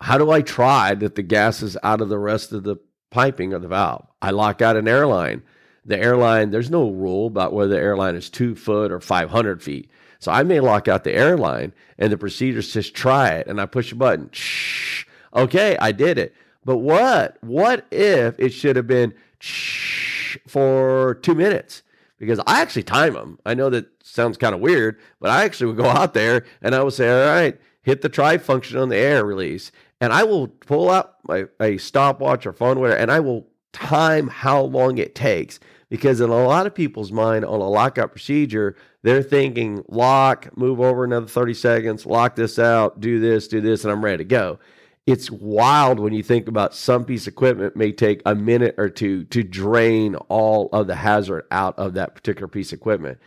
How 0.00 0.18
do 0.18 0.30
I 0.30 0.42
try 0.42 0.94
that 0.94 1.14
the 1.14 1.22
gas 1.22 1.62
is 1.62 1.76
out 1.82 2.00
of 2.00 2.08
the 2.08 2.18
rest 2.18 2.52
of 2.52 2.64
the 2.64 2.76
piping 3.10 3.52
of 3.52 3.62
the 3.62 3.68
valve? 3.68 4.06
I 4.22 4.30
lock 4.30 4.62
out 4.62 4.76
an 4.76 4.88
airline. 4.88 5.42
The 5.84 5.98
airline, 5.98 6.50
there's 6.50 6.70
no 6.70 6.90
rule 6.90 7.26
about 7.26 7.52
whether 7.52 7.74
the 7.74 7.80
airline 7.80 8.14
is 8.14 8.30
two 8.30 8.54
foot 8.54 8.90
or 8.90 9.00
500 9.00 9.62
feet. 9.62 9.90
So 10.18 10.32
I 10.32 10.42
may 10.42 10.60
lock 10.60 10.88
out 10.88 11.04
the 11.04 11.12
airline 11.12 11.72
and 11.98 12.10
the 12.12 12.16
procedure 12.16 12.62
says 12.62 12.90
try 12.90 13.30
it 13.30 13.46
and 13.46 13.60
I 13.60 13.66
push 13.66 13.92
a 13.92 13.96
button. 13.96 14.30
Shh. 14.32 15.04
Okay, 15.34 15.76
I 15.78 15.92
did 15.92 16.18
it. 16.18 16.34
But 16.64 16.78
what? 16.78 17.36
What 17.42 17.86
if 17.90 18.38
it 18.38 18.50
should 18.50 18.76
have 18.76 18.86
been 18.86 19.12
shh 19.38 20.38
for 20.46 21.18
two 21.22 21.34
minutes? 21.34 21.82
Because 22.18 22.40
I 22.46 22.62
actually 22.62 22.84
time 22.84 23.14
them. 23.14 23.38
I 23.44 23.54
know 23.54 23.68
that 23.70 23.86
sounds 24.14 24.38
kind 24.38 24.54
of 24.54 24.60
weird, 24.60 24.98
but 25.20 25.30
I 25.30 25.44
actually 25.44 25.66
would 25.68 25.76
go 25.76 25.88
out 25.88 26.14
there 26.14 26.44
and 26.62 26.74
I 26.74 26.82
would 26.82 26.94
say, 26.94 27.08
all 27.10 27.34
right, 27.34 27.58
hit 27.82 28.02
the 28.02 28.08
try 28.08 28.38
function 28.38 28.78
on 28.78 28.88
the 28.88 28.96
air 28.96 29.24
release. 29.24 29.72
And 30.00 30.12
I 30.12 30.24
will 30.24 30.48
pull 30.48 30.90
out 30.90 31.16
my 31.26 31.46
a 31.60 31.78
stopwatch 31.78 32.46
or 32.46 32.52
phone, 32.52 32.78
whatever, 32.80 32.98
and 32.98 33.10
I 33.10 33.20
will 33.20 33.48
time 33.72 34.28
how 34.28 34.62
long 34.62 34.98
it 34.98 35.14
takes. 35.14 35.58
Because 35.88 36.20
in 36.20 36.30
a 36.30 36.44
lot 36.44 36.66
of 36.66 36.74
people's 36.74 37.12
mind 37.12 37.44
on 37.44 37.60
a 37.60 37.68
lockout 37.68 38.10
procedure, 38.10 38.74
they're 39.02 39.22
thinking 39.22 39.84
lock, 39.88 40.56
move 40.56 40.80
over 40.80 41.04
another 41.04 41.26
30 41.26 41.54
seconds, 41.54 42.06
lock 42.06 42.34
this 42.34 42.58
out, 42.58 43.00
do 43.00 43.20
this, 43.20 43.46
do 43.46 43.60
this, 43.60 43.84
and 43.84 43.92
I'm 43.92 44.04
ready 44.04 44.18
to 44.18 44.24
go 44.24 44.58
it's 45.06 45.30
wild 45.30 46.00
when 46.00 46.14
you 46.14 46.22
think 46.22 46.48
about 46.48 46.74
some 46.74 47.04
piece 47.04 47.26
of 47.26 47.34
equipment 47.34 47.76
may 47.76 47.92
take 47.92 48.22
a 48.24 48.34
minute 48.34 48.74
or 48.78 48.88
two 48.88 49.24
to 49.24 49.42
drain 49.42 50.14
all 50.28 50.70
of 50.72 50.86
the 50.86 50.94
hazard 50.94 51.44
out 51.50 51.78
of 51.78 51.94
that 51.94 52.14
particular 52.14 52.48
piece 52.48 52.72
of 52.72 52.78
equipment. 52.78 53.18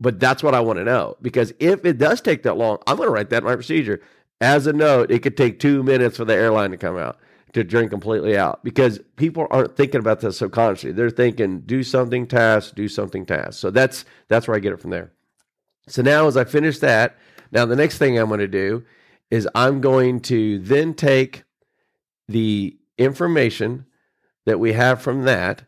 But 0.00 0.20
that's 0.20 0.42
what 0.42 0.54
I 0.54 0.60
want 0.60 0.78
to 0.78 0.84
know 0.84 1.16
because 1.22 1.52
if 1.60 1.84
it 1.84 1.98
does 1.98 2.20
take 2.20 2.42
that 2.42 2.56
long, 2.56 2.78
I'm 2.86 2.96
going 2.96 3.08
to 3.08 3.12
write 3.12 3.30
that 3.30 3.38
in 3.38 3.44
my 3.44 3.54
procedure. 3.54 4.00
As 4.40 4.66
a 4.66 4.72
note, 4.72 5.10
it 5.10 5.20
could 5.20 5.36
take 5.36 5.60
two 5.60 5.82
minutes 5.82 6.16
for 6.16 6.24
the 6.24 6.34
airline 6.34 6.72
to 6.72 6.76
come 6.76 6.96
out 6.96 7.18
to 7.54 7.62
drain 7.62 7.88
completely 7.88 8.36
out 8.36 8.62
because 8.64 8.98
people 9.16 9.46
aren't 9.50 9.76
thinking 9.76 10.00
about 10.00 10.20
this 10.20 10.38
subconsciously. 10.38 10.92
They're 10.92 11.08
thinking 11.08 11.60
do 11.60 11.84
something 11.84 12.26
task, 12.26 12.74
do 12.74 12.88
something 12.88 13.24
task. 13.24 13.60
So 13.60 13.70
that's 13.70 14.04
that's 14.28 14.48
where 14.48 14.56
I 14.56 14.60
get 14.60 14.72
it 14.72 14.80
from 14.80 14.90
there. 14.90 15.12
So 15.86 16.02
now 16.02 16.26
as 16.26 16.36
I 16.36 16.44
finish 16.44 16.80
that, 16.80 17.16
now 17.52 17.64
the 17.64 17.76
next 17.76 17.98
thing 17.98 18.18
I'm 18.18 18.28
going 18.28 18.40
to 18.40 18.48
do 18.48 18.84
is 19.30 19.48
I'm 19.54 19.80
going 19.80 20.20
to 20.22 20.58
then 20.58 20.94
take 20.94 21.44
the 22.28 22.76
information 22.98 23.86
that 24.46 24.58
we 24.58 24.72
have 24.72 25.00
from 25.00 25.22
that, 25.22 25.62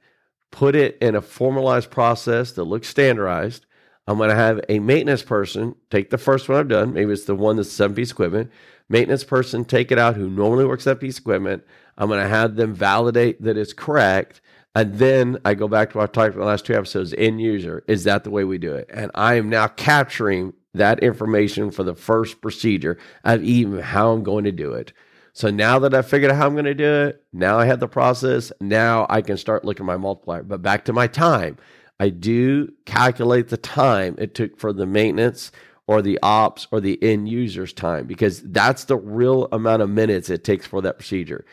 put 0.51 0.75
it 0.75 0.99
in 1.01 1.15
a 1.15 1.23
formalized 1.23 1.91
process 1.91 2.53
that 2.53 2.65
looks 2.65 2.89
standardized. 2.89 3.65
I'm 4.07 4.19
going 4.19 4.31
to 4.31 4.37
have 4.37 4.61
a 4.69 4.79
maintenance 4.79 5.23
person 5.23 5.75
take 5.91 6.11
the 6.11 6.19
first 6.19 6.49
one 6.49 6.59
I've 6.59 6.69
done. 6.69 6.93
Maybe 6.93 7.13
it's 7.13 7.25
the 7.25 7.35
one 7.35 7.57
that's 7.57 7.71
seven 7.71 7.97
piece 7.97 8.13
equipment. 8.13 8.51
Maintenance 8.89 9.25
person 9.25 9.65
take 9.65 9.91
it 9.91 9.99
out 9.99 10.15
who 10.15 10.31
normally 10.31 10.65
works 10.65 10.85
that 10.85 11.01
piece 11.01 11.19
of 11.19 11.23
equipment. 11.23 11.65
I'm 11.99 12.09
going 12.09 12.23
to 12.23 12.29
have 12.29 12.55
them 12.55 12.73
validate 12.73 13.43
that 13.43 13.57
it's 13.57 13.73
correct. 13.73 14.41
And 14.77 14.95
then 14.99 15.39
I 15.45 15.55
go 15.55 15.67
back 15.67 15.91
to 15.91 15.99
what 15.99 16.11
I 16.11 16.13
talked 16.13 16.35
about 16.35 16.43
the 16.43 16.47
last 16.47 16.67
two 16.67 16.75
episodes 16.75 17.15
end 17.17 17.41
user. 17.41 17.83
Is 17.89 18.05
that 18.05 18.25
the 18.25 18.31
way 18.31 18.45
we 18.45 18.59
do 18.59 18.75
it? 18.75 18.89
And 18.93 19.11
I 19.15 19.35
am 19.35 19.49
now 19.49 19.67
capturing 19.69 20.53
that 20.75 21.03
information 21.03 21.71
for 21.71 21.83
the 21.83 21.95
first 21.95 22.41
procedure 22.41 22.99
of 23.25 23.43
even 23.43 23.81
how 23.81 24.13
I'm 24.13 24.23
going 24.23 24.45
to 24.45 24.53
do 24.53 24.73
it. 24.73 24.93
So 25.33 25.51
now 25.51 25.79
that 25.81 25.95
I 25.95 26.03
figured 26.03 26.31
out 26.31 26.37
how 26.37 26.47
I'm 26.47 26.55
going 26.55 26.67
to 26.67 26.75
do 26.75 27.09
it, 27.09 27.25
now 27.33 27.59
I 27.59 27.67
have 27.67 27.81
the 27.81 27.89
process. 27.89 28.53
Now 28.61 29.07
I 29.11 29.21
can 29.21 29.37
start 29.37 29.65
looking 29.65 29.85
at 29.85 29.87
my 29.87 29.97
multiplier. 29.97 30.43
But 30.43 30.63
back 30.63 30.85
to 30.87 30.93
my 30.93 31.07
time, 31.07 31.59
I 31.99 32.11
do 32.11 32.73
calculate 32.85 33.49
the 33.49 33.57
time 33.57 34.17
it 34.19 34.35
took 34.35 34.59
for 34.59 34.73
the 34.73 34.87
maintenance 34.87 35.51
or 35.87 36.03
the 36.03 36.19
ops 36.23 36.67
or 36.71 36.81
the 36.81 37.03
end 37.03 37.29
user's 37.29 37.73
time 37.73 38.07
because 38.07 38.43
that's 38.43 38.85
the 38.85 38.97
real 38.97 39.49
amount 39.53 39.83
of 39.83 39.89
minutes 39.89 40.29
it 40.29 40.45
takes 40.45 40.67
for 40.67 40.83
that 40.83 40.99
procedure. 40.99 41.45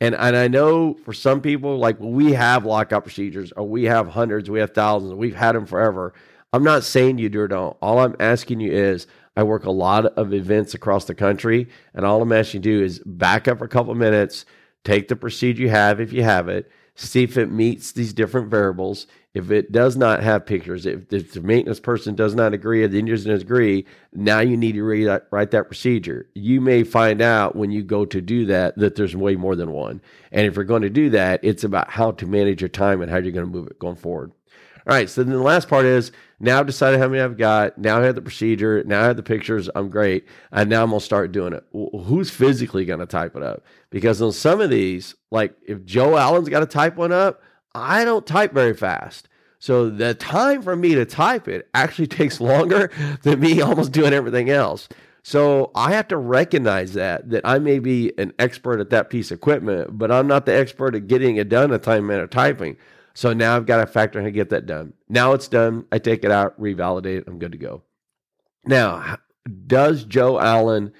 And 0.00 0.14
and 0.14 0.36
I 0.36 0.48
know 0.48 0.94
for 0.94 1.12
some 1.12 1.42
people, 1.42 1.76
like 1.76 2.00
we 2.00 2.32
have 2.32 2.64
lockout 2.64 3.04
procedures, 3.04 3.52
or 3.52 3.64
we 3.64 3.84
have 3.84 4.08
hundreds, 4.08 4.48
we 4.48 4.60
have 4.60 4.70
thousands, 4.70 5.12
we've 5.12 5.34
had 5.34 5.54
them 5.54 5.66
forever. 5.66 6.14
I'm 6.52 6.64
not 6.64 6.84
saying 6.84 7.18
you 7.18 7.28
do 7.28 7.40
or 7.40 7.48
don't. 7.48 7.76
All 7.82 7.98
I'm 7.98 8.16
asking 8.18 8.60
you 8.60 8.72
is 8.72 9.06
I 9.36 9.42
work 9.42 9.64
a 9.64 9.70
lot 9.70 10.06
of 10.06 10.32
events 10.32 10.74
across 10.74 11.04
the 11.04 11.14
country, 11.14 11.68
and 11.94 12.04
all 12.04 12.22
I'm 12.22 12.32
asking 12.32 12.62
you 12.62 12.72
to 12.72 12.78
do 12.78 12.84
is 12.84 12.98
back 13.00 13.46
up 13.46 13.58
for 13.58 13.64
a 13.64 13.68
couple 13.68 13.94
minutes, 13.94 14.46
take 14.84 15.08
the 15.08 15.16
procedure 15.16 15.62
you 15.62 15.68
have 15.68 16.00
if 16.00 16.12
you 16.12 16.22
have 16.22 16.48
it, 16.48 16.70
see 16.94 17.22
if 17.22 17.36
it 17.36 17.50
meets 17.50 17.92
these 17.92 18.12
different 18.12 18.50
variables. 18.50 19.06
If 19.32 19.52
it 19.52 19.70
does 19.70 19.96
not 19.96 20.24
have 20.24 20.44
pictures, 20.44 20.86
if, 20.86 21.12
if 21.12 21.32
the 21.34 21.40
maintenance 21.40 21.78
person 21.78 22.16
does 22.16 22.34
not 22.34 22.52
agree 22.52 22.82
or 22.82 22.88
the 22.88 22.98
engineer 22.98 23.14
doesn't 23.14 23.42
agree, 23.42 23.86
now 24.12 24.40
you 24.40 24.56
need 24.56 24.72
to 24.72 25.20
write 25.30 25.52
that 25.52 25.66
procedure. 25.66 26.28
You 26.34 26.60
may 26.60 26.82
find 26.82 27.22
out 27.22 27.54
when 27.54 27.70
you 27.70 27.84
go 27.84 28.04
to 28.04 28.20
do 28.20 28.46
that 28.46 28.76
that 28.78 28.96
there's 28.96 29.14
way 29.14 29.36
more 29.36 29.54
than 29.54 29.70
one. 29.70 30.00
And 30.32 30.46
if 30.46 30.56
you're 30.56 30.64
going 30.64 30.82
to 30.82 30.90
do 30.90 31.10
that, 31.10 31.40
it's 31.44 31.62
about 31.62 31.90
how 31.90 32.10
to 32.12 32.26
manage 32.26 32.60
your 32.60 32.68
time 32.68 33.02
and 33.02 33.10
how 33.10 33.18
you're 33.18 33.30
going 33.30 33.46
to 33.46 33.52
move 33.52 33.68
it 33.68 33.78
going 33.78 33.96
forward. 33.96 34.32
All 34.86 34.96
right. 34.96 35.08
So 35.08 35.22
then 35.22 35.32
the 35.32 35.42
last 35.42 35.68
part 35.68 35.84
is 35.84 36.10
now 36.40 36.58
I've 36.58 36.66
decided 36.66 36.98
how 36.98 37.06
many 37.06 37.22
I've 37.22 37.36
got. 37.36 37.78
Now 37.78 38.00
I 38.00 38.04
have 38.06 38.14
the 38.16 38.22
procedure. 38.22 38.82
Now 38.82 39.02
I 39.02 39.04
have 39.04 39.16
the 39.16 39.22
pictures. 39.22 39.68
I'm 39.76 39.90
great. 39.90 40.26
And 40.50 40.70
now 40.70 40.82
I'm 40.82 40.88
going 40.88 40.98
to 40.98 41.04
start 41.04 41.30
doing 41.32 41.52
it. 41.52 41.64
Who's 41.72 42.30
physically 42.30 42.84
going 42.84 42.98
to 42.98 43.06
type 43.06 43.36
it 43.36 43.42
up? 43.42 43.62
Because 43.90 44.20
on 44.22 44.32
some 44.32 44.60
of 44.60 44.70
these, 44.70 45.14
like 45.30 45.54
if 45.66 45.84
Joe 45.84 46.16
Allen's 46.16 46.48
got 46.48 46.60
to 46.60 46.66
type 46.66 46.96
one 46.96 47.12
up, 47.12 47.42
I 47.74 48.04
don't 48.04 48.26
type 48.26 48.52
very 48.52 48.74
fast. 48.74 49.28
So 49.58 49.90
the 49.90 50.14
time 50.14 50.62
for 50.62 50.74
me 50.74 50.94
to 50.94 51.04
type 51.04 51.46
it 51.46 51.68
actually 51.74 52.06
takes 52.08 52.40
longer 52.40 52.90
than 53.22 53.40
me 53.40 53.60
almost 53.60 53.92
doing 53.92 54.12
everything 54.12 54.50
else. 54.50 54.88
So 55.22 55.70
I 55.74 55.92
have 55.92 56.08
to 56.08 56.16
recognize 56.16 56.94
that 56.94 57.28
that 57.30 57.42
I 57.44 57.58
may 57.58 57.78
be 57.78 58.12
an 58.18 58.32
expert 58.38 58.80
at 58.80 58.90
that 58.90 59.10
piece 59.10 59.30
of 59.30 59.36
equipment, 59.36 59.98
but 59.98 60.10
I'm 60.10 60.26
not 60.26 60.46
the 60.46 60.54
expert 60.54 60.94
at 60.94 61.08
getting 61.08 61.36
it 61.36 61.50
done 61.50 61.72
at 61.72 61.82
time 61.82 62.06
minute 62.06 62.30
typing. 62.30 62.76
So 63.12 63.32
now 63.34 63.56
I've 63.56 63.66
got 63.66 63.78
to 63.78 63.86
factor 63.86 64.18
in 64.18 64.24
how 64.24 64.28
to 64.28 64.32
get 64.32 64.50
that 64.50 64.66
done. 64.66 64.94
Now 65.08 65.32
it's 65.32 65.48
done. 65.48 65.84
I 65.92 65.98
take 65.98 66.24
it 66.24 66.30
out, 66.30 66.58
revalidate 66.58 67.18
it. 67.18 67.24
I'm 67.26 67.38
good 67.38 67.52
to 67.52 67.58
go. 67.58 67.82
Now, 68.64 69.18
does 69.66 70.04
Joe 70.04 70.38
Allen 70.38 70.92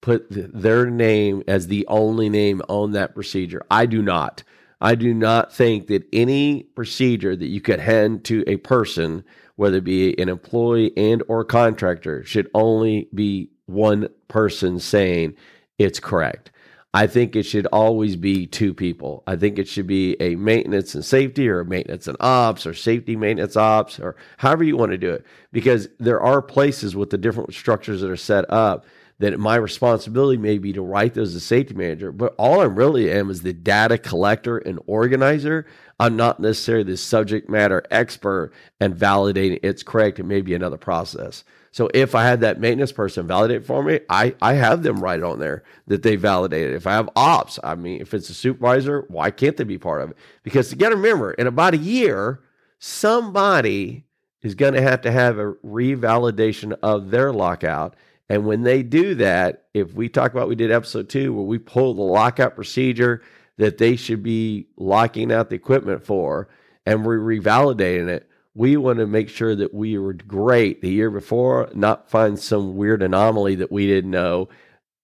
put 0.00 0.26
their 0.28 0.86
name 0.90 1.42
as 1.46 1.68
the 1.68 1.86
only 1.86 2.28
name 2.28 2.62
on 2.68 2.92
that 2.92 3.14
procedure? 3.14 3.62
I 3.70 3.86
do 3.86 4.02
not. 4.02 4.42
I 4.82 4.96
do 4.96 5.14
not 5.14 5.54
think 5.54 5.86
that 5.86 6.08
any 6.12 6.64
procedure 6.64 7.36
that 7.36 7.46
you 7.46 7.60
could 7.60 7.78
hand 7.78 8.24
to 8.24 8.42
a 8.48 8.56
person, 8.56 9.22
whether 9.54 9.76
it 9.76 9.84
be 9.84 10.18
an 10.18 10.28
employee 10.28 10.92
and 10.96 11.22
or 11.28 11.44
contractor, 11.44 12.24
should 12.24 12.50
only 12.52 13.08
be 13.14 13.50
one 13.66 14.08
person 14.26 14.80
saying 14.80 15.36
it's 15.78 16.00
correct. 16.00 16.50
I 16.92 17.06
think 17.06 17.36
it 17.36 17.44
should 17.44 17.66
always 17.66 18.16
be 18.16 18.44
two 18.44 18.74
people. 18.74 19.22
I 19.28 19.36
think 19.36 19.56
it 19.58 19.68
should 19.68 19.86
be 19.86 20.20
a 20.20 20.34
maintenance 20.34 20.96
and 20.96 21.04
safety 21.04 21.48
or 21.48 21.62
maintenance 21.62 22.08
and 22.08 22.16
ops 22.18 22.66
or 22.66 22.74
safety 22.74 23.14
maintenance 23.14 23.56
ops 23.56 24.00
or 24.00 24.16
however 24.38 24.64
you 24.64 24.76
want 24.76 24.90
to 24.90 24.98
do 24.98 25.12
it. 25.12 25.24
Because 25.52 25.88
there 26.00 26.20
are 26.20 26.42
places 26.42 26.96
with 26.96 27.10
the 27.10 27.18
different 27.18 27.54
structures 27.54 28.00
that 28.00 28.10
are 28.10 28.16
set 28.16 28.44
up 28.50 28.84
that 29.18 29.38
my 29.38 29.56
responsibility 29.56 30.36
may 30.36 30.58
be 30.58 30.72
to 30.72 30.82
write 30.82 31.14
those 31.14 31.30
as 31.30 31.36
a 31.36 31.40
safety 31.40 31.74
manager. 31.74 32.12
But 32.12 32.34
all 32.38 32.60
I 32.60 32.64
really 32.64 33.10
am 33.10 33.30
is 33.30 33.42
the 33.42 33.52
data 33.52 33.98
collector 33.98 34.58
and 34.58 34.80
organizer. 34.86 35.66
I'm 36.00 36.16
not 36.16 36.40
necessarily 36.40 36.84
the 36.84 36.96
subject 36.96 37.48
matter 37.48 37.84
expert 37.90 38.52
and 38.80 38.94
validating 38.94 39.60
it's 39.62 39.82
correct. 39.82 40.18
It 40.18 40.24
may 40.24 40.40
be 40.40 40.54
another 40.54 40.78
process. 40.78 41.44
So 41.72 41.88
if 41.94 42.14
I 42.14 42.24
had 42.24 42.40
that 42.42 42.60
maintenance 42.60 42.92
person 42.92 43.26
validate 43.26 43.64
for 43.64 43.82
me, 43.82 44.00
I, 44.10 44.34
I 44.42 44.52
have 44.54 44.82
them 44.82 45.02
write 45.02 45.22
on 45.22 45.38
there 45.38 45.64
that 45.86 46.02
they 46.02 46.16
validated. 46.16 46.74
If 46.74 46.86
I 46.86 46.92
have 46.92 47.08
ops, 47.16 47.58
I 47.64 47.74
mean, 47.76 48.00
if 48.00 48.12
it's 48.12 48.28
a 48.28 48.34
supervisor, 48.34 49.06
why 49.08 49.30
can't 49.30 49.56
they 49.56 49.64
be 49.64 49.78
part 49.78 50.02
of 50.02 50.10
it? 50.10 50.16
Because 50.42 50.70
you 50.70 50.76
got 50.76 50.90
to 50.90 50.96
remember, 50.96 51.32
in 51.32 51.46
about 51.46 51.72
a 51.72 51.78
year, 51.78 52.40
somebody 52.78 54.04
is 54.42 54.54
going 54.54 54.74
to 54.74 54.82
have 54.82 55.00
to 55.02 55.12
have 55.12 55.38
a 55.38 55.52
revalidation 55.64 56.76
of 56.82 57.10
their 57.10 57.32
lockout. 57.32 57.96
And 58.32 58.46
when 58.46 58.62
they 58.62 58.82
do 58.82 59.14
that, 59.16 59.64
if 59.74 59.92
we 59.92 60.08
talk 60.08 60.32
about 60.32 60.48
we 60.48 60.54
did 60.54 60.70
episode 60.70 61.10
two 61.10 61.34
where 61.34 61.44
we 61.44 61.58
pull 61.58 61.92
the 61.92 62.00
lockout 62.00 62.54
procedure, 62.54 63.20
that 63.58 63.76
they 63.76 63.94
should 63.94 64.22
be 64.22 64.68
locking 64.78 65.30
out 65.30 65.50
the 65.50 65.56
equipment 65.56 66.02
for 66.02 66.48
and 66.86 67.04
we're 67.04 67.18
revalidating 67.18 68.08
it, 68.08 68.26
we 68.54 68.78
want 68.78 69.00
to 69.00 69.06
make 69.06 69.28
sure 69.28 69.54
that 69.54 69.74
we 69.74 69.98
were 69.98 70.14
great 70.14 70.80
the 70.80 70.88
year 70.88 71.10
before, 71.10 71.68
not 71.74 72.08
find 72.08 72.38
some 72.38 72.74
weird 72.74 73.02
anomaly 73.02 73.56
that 73.56 73.70
we 73.70 73.86
didn't 73.86 74.10
know 74.10 74.48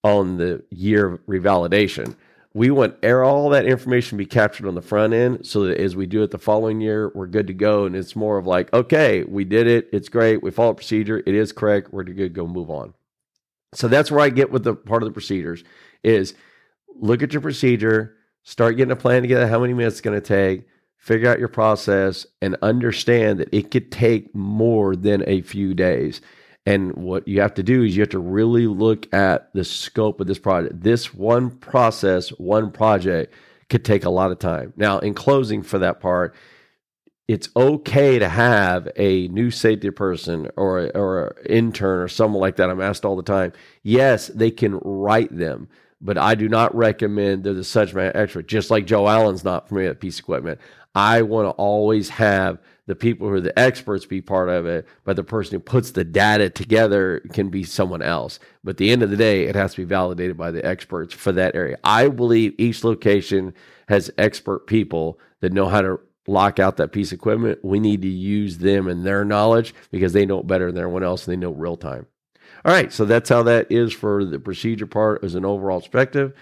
on 0.03 0.39
the 0.39 0.65
year 0.71 1.09
of 1.09 1.27
revalidation. 1.27 2.17
We 2.55 2.71
want 2.71 3.05
all 3.05 3.51
that 3.51 3.67
information 3.67 4.17
to 4.17 4.25
be 4.25 4.27
captured 4.27 4.67
on 4.67 4.75
the 4.75 4.81
front 4.81 5.13
end 5.13 5.45
so 5.45 5.65
that 5.65 5.79
as 5.79 5.95
we 5.95 6.07
do 6.07 6.23
it 6.23 6.31
the 6.31 6.39
following 6.39 6.81
year, 6.81 7.13
we're 7.15 7.27
good 7.27 7.49
to 7.49 7.53
go. 7.53 7.85
And 7.85 7.95
it's 7.95 8.17
more 8.17 8.39
of 8.39 8.47
like, 8.47 8.73
okay, 8.73 9.23
we 9.25 9.45
did 9.45 9.67
it. 9.67 9.91
It's 9.93 10.09
great. 10.09 10.43
We 10.43 10.51
followed 10.51 10.79
procedure. 10.79 11.23
It 11.27 11.35
is 11.35 11.53
correct. 11.53 11.93
We're 11.93 12.05
good 12.05 12.17
to 12.17 12.29
go 12.31 12.47
move 12.47 12.71
on. 12.71 12.95
So 13.75 13.89
that's 13.89 14.11
where 14.11 14.21
I 14.21 14.31
get 14.31 14.51
with 14.51 14.65
the 14.65 14.75
part 14.75 15.03
of 15.03 15.09
the 15.09 15.13
procedures 15.13 15.65
is 16.03 16.35
look 16.95 17.23
at 17.23 17.33
your 17.33 17.43
procedure, 17.43 18.17
start 18.43 18.77
getting 18.77 18.93
a 18.93 18.97
plan 18.97 19.23
together, 19.23 19.47
how 19.47 19.61
many 19.61 19.75
minutes 19.75 19.97
it's 19.97 20.01
going 20.01 20.19
to 20.19 20.27
take, 20.27 20.67
figure 20.97 21.31
out 21.31 21.39
your 21.39 21.49
process, 21.49 22.27
and 22.41 22.57
understand 22.63 23.41
that 23.41 23.49
it 23.53 23.71
could 23.71 23.93
take 23.93 24.35
more 24.35 24.97
than 24.97 25.23
a 25.27 25.43
few 25.43 25.75
days. 25.75 26.21
And 26.67 26.93
what 26.95 27.27
you 27.27 27.41
have 27.41 27.55
to 27.55 27.63
do 27.63 27.83
is 27.83 27.97
you 27.97 28.03
have 28.03 28.11
to 28.11 28.19
really 28.19 28.67
look 28.67 29.13
at 29.15 29.53
the 29.55 29.65
scope 29.65 30.21
of 30.21 30.27
this 30.27 30.39
project. 30.39 30.83
This 30.83 31.15
one 31.15 31.51
process, 31.51 32.29
one 32.31 32.71
project 32.71 33.33
could 33.71 33.85
take 33.85 34.05
a 34.05 34.11
lot 34.11 34.31
of 34.31 34.39
time. 34.39 34.73
Now, 34.77 34.99
in 34.99 35.15
closing 35.15 35.63
for 35.63 35.79
that 35.79 36.01
part, 36.01 36.35
it's 37.29 37.51
okay 37.55 38.19
to 38.19 38.29
have 38.29 38.89
a 38.97 39.29
new 39.29 39.51
safety 39.51 39.91
person 39.91 40.51
or 40.57 40.91
or 40.97 41.29
an 41.29 41.47
intern 41.47 42.01
or 42.01 42.09
someone 42.09 42.41
like 42.41 42.57
that. 42.57 42.71
I'm 42.71 42.81
asked 42.81 43.05
all 43.05 43.17
the 43.17 43.23
time. 43.23 43.53
Yes, 43.83 44.29
they 44.29 44.51
can 44.51 44.79
write 44.79 45.37
them, 45.37 45.69
but 46.01 46.17
I 46.17 46.35
do 46.35 46.49
not 46.49 46.75
recommend 46.75 47.45
they're 47.45 47.53
the 47.53 47.65
subject 47.65 47.97
matter 47.97 48.17
expert. 48.17 48.49
Just 48.49 48.71
like 48.71 48.87
Joe 48.87 49.07
Allen's 49.07 49.45
not 49.45 49.69
familiar 49.69 49.91
with 49.91 50.01
piece 50.01 50.19
of 50.19 50.25
equipment. 50.25 50.59
I 50.95 51.21
want 51.23 51.47
to 51.47 51.51
always 51.51 52.09
have 52.09 52.59
the 52.87 52.97
people 52.97 53.29
who 53.29 53.35
are 53.35 53.41
the 53.41 53.57
experts 53.59 54.07
be 54.07 54.23
part 54.23 54.49
of 54.49 54.65
it, 54.65 54.89
but 55.05 55.15
the 55.15 55.23
person 55.23 55.53
who 55.53 55.61
puts 55.61 55.91
the 55.91 56.05
data 56.05 56.49
together 56.49 57.21
can 57.35 57.51
be 57.51 57.63
someone 57.63 58.01
else. 58.01 58.41
But 58.65 58.71
at 58.71 58.77
the 58.79 58.91
end 58.91 59.03
of 59.03 59.11
the 59.11 59.17
day, 59.17 59.45
it 59.45 59.55
has 59.55 59.73
to 59.73 59.83
be 59.83 59.85
validated 59.85 60.39
by 60.39 60.51
the 60.51 60.65
experts 60.65 61.13
for 61.13 61.31
that 61.33 61.55
area. 61.55 61.77
I 61.85 62.09
believe 62.09 62.55
each 62.57 62.83
location 62.85 63.53
has 63.89 64.11
expert 64.17 64.67
people 64.67 65.21
that 65.41 65.53
know 65.53 65.69
how 65.69 65.83
to 65.83 66.01
lock 66.29 66.59
out 66.59 66.77
that 66.77 66.93
piece 66.93 67.13
of 67.13 67.19
equipment. 67.19 67.65
We 67.65 67.81
need 67.81 68.03
to 68.03 68.09
use 68.09 68.59
them 68.59 68.87
and 68.89 69.05
their 69.05 69.25
knowledge 69.25 69.75
because 69.91 70.13
they 70.13 70.27
know 70.27 70.41
it 70.41 70.47
better 70.47 70.71
than 70.71 70.83
everyone 70.83 71.05
else 71.05 71.27
and 71.27 71.33
they 71.33 71.37
know 71.37 71.53
real 71.53 71.77
time. 71.77 72.07
All 72.65 72.73
right, 72.73 72.93
so 72.93 73.05
that's 73.05 73.29
how 73.29 73.43
that 73.45 73.71
is 73.71 73.93
for 73.93 74.25
the 74.25 74.39
procedure 74.39 74.87
part 74.87 75.25
as 75.25 75.35
an 75.35 75.45
overall 75.45 75.81
perspective. 75.81 76.35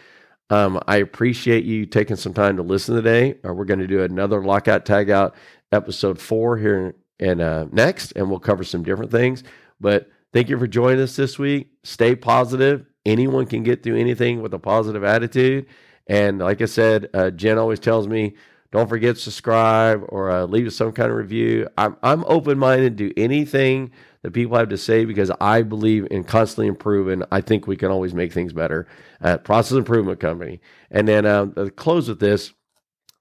Um, 0.48 0.80
I 0.86 0.98
appreciate 0.98 1.64
you 1.64 1.86
taking 1.86 2.16
some 2.16 2.32
time 2.32 2.56
to 2.56 2.62
listen 2.62 2.94
today. 2.94 3.36
Uh, 3.44 3.52
we're 3.52 3.64
going 3.64 3.80
to 3.80 3.86
do 3.86 4.02
another 4.02 4.42
lockout 4.42 4.84
tagout 4.84 5.32
episode 5.72 6.20
four 6.20 6.56
here 6.56 6.94
and 7.18 7.40
uh, 7.40 7.66
next, 7.72 8.12
and 8.16 8.30
we'll 8.30 8.38
cover 8.38 8.64
some 8.64 8.82
different 8.82 9.10
things. 9.10 9.42
But 9.80 10.08
thank 10.32 10.48
you 10.48 10.58
for 10.58 10.66
joining 10.66 11.02
us 11.02 11.16
this 11.16 11.38
week. 11.38 11.70
Stay 11.82 12.14
positive. 12.14 12.86
Anyone 13.04 13.46
can 13.46 13.62
get 13.62 13.82
through 13.82 13.96
anything 13.96 14.40
with 14.40 14.54
a 14.54 14.58
positive 14.58 15.04
attitude. 15.04 15.66
And 16.06 16.38
like 16.38 16.62
I 16.62 16.66
said, 16.66 17.10
uh, 17.12 17.30
Jen 17.30 17.58
always 17.58 17.80
tells 17.80 18.06
me, 18.06 18.36
don't 18.72 18.88
forget 18.88 19.16
to 19.16 19.20
subscribe 19.20 20.04
or 20.08 20.30
uh, 20.30 20.44
leave 20.44 20.72
some 20.72 20.92
kind 20.92 21.10
of 21.10 21.16
review. 21.16 21.68
I'm, 21.78 21.96
I'm 22.02 22.24
open 22.26 22.58
minded 22.58 22.98
to 22.98 23.18
anything 23.18 23.90
that 24.22 24.32
people 24.32 24.56
have 24.56 24.68
to 24.70 24.78
say 24.78 25.04
because 25.04 25.30
I 25.40 25.62
believe 25.62 26.06
in 26.10 26.24
constantly 26.24 26.66
improving. 26.66 27.22
I 27.30 27.40
think 27.40 27.66
we 27.66 27.76
can 27.76 27.90
always 27.90 28.12
make 28.12 28.32
things 28.32 28.52
better 28.52 28.88
at 29.20 29.44
Process 29.44 29.78
Improvement 29.78 30.20
Company. 30.20 30.60
And 30.90 31.06
then 31.06 31.26
um, 31.26 31.52
to 31.54 31.70
close 31.70 32.08
with 32.08 32.20
this 32.20 32.52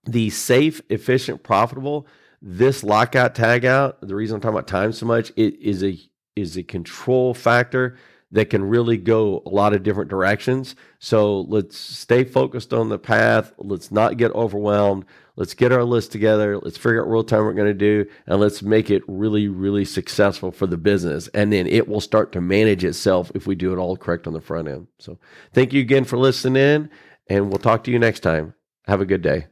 the 0.05 0.29
safe, 0.29 0.81
efficient, 0.89 1.43
profitable. 1.43 2.07
This 2.41 2.83
lockout 2.83 3.33
tagout, 3.33 3.95
the 4.01 4.15
reason 4.15 4.35
I'm 4.35 4.41
talking 4.41 4.55
about 4.55 4.67
time 4.67 4.93
so 4.93 5.05
much, 5.05 5.31
it 5.35 5.59
is 5.59 5.83
a 5.83 5.97
is 6.35 6.57
a 6.57 6.63
control 6.63 7.33
factor 7.33 7.97
that 8.31 8.49
can 8.49 8.63
really 8.63 8.97
go 8.97 9.41
a 9.45 9.49
lot 9.49 9.73
of 9.73 9.83
different 9.83 10.09
directions. 10.09 10.75
So 10.99 11.41
let's 11.41 11.77
stay 11.77 12.23
focused 12.23 12.73
on 12.73 12.89
the 12.89 12.99
path. 12.99 13.53
Let's 13.57 13.91
not 13.91 14.17
get 14.17 14.31
overwhelmed. 14.33 15.05
Let's 15.37 15.53
get 15.53 15.73
our 15.73 15.83
list 15.83 16.13
together. 16.13 16.57
Let's 16.57 16.77
figure 16.77 17.03
out 17.03 17.09
real 17.09 17.23
time 17.23 17.43
we're 17.43 17.53
going 17.53 17.67
to 17.67 17.73
do, 17.73 18.09
and 18.25 18.39
let's 18.39 18.61
make 18.61 18.89
it 18.89 19.03
really, 19.07 19.49
really 19.49 19.83
successful 19.83 20.51
for 20.51 20.65
the 20.65 20.77
business. 20.77 21.27
And 21.29 21.51
then 21.51 21.67
it 21.67 21.89
will 21.89 21.99
start 21.99 22.31
to 22.33 22.41
manage 22.41 22.85
itself 22.85 23.31
if 23.35 23.45
we 23.45 23.55
do 23.55 23.73
it 23.73 23.77
all 23.77 23.97
correct 23.97 24.27
on 24.27 24.33
the 24.33 24.39
front 24.39 24.69
end. 24.69 24.87
So 24.99 25.19
thank 25.53 25.73
you 25.73 25.81
again 25.81 26.05
for 26.05 26.17
listening 26.17 26.61
in, 26.61 26.89
and 27.27 27.49
we'll 27.49 27.57
talk 27.57 27.83
to 27.83 27.91
you 27.91 27.99
next 27.99 28.21
time. 28.21 28.53
Have 28.85 29.01
a 29.01 29.05
good 29.05 29.21
day. 29.21 29.47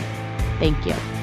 Thank 0.60 0.86
you. 0.86 1.19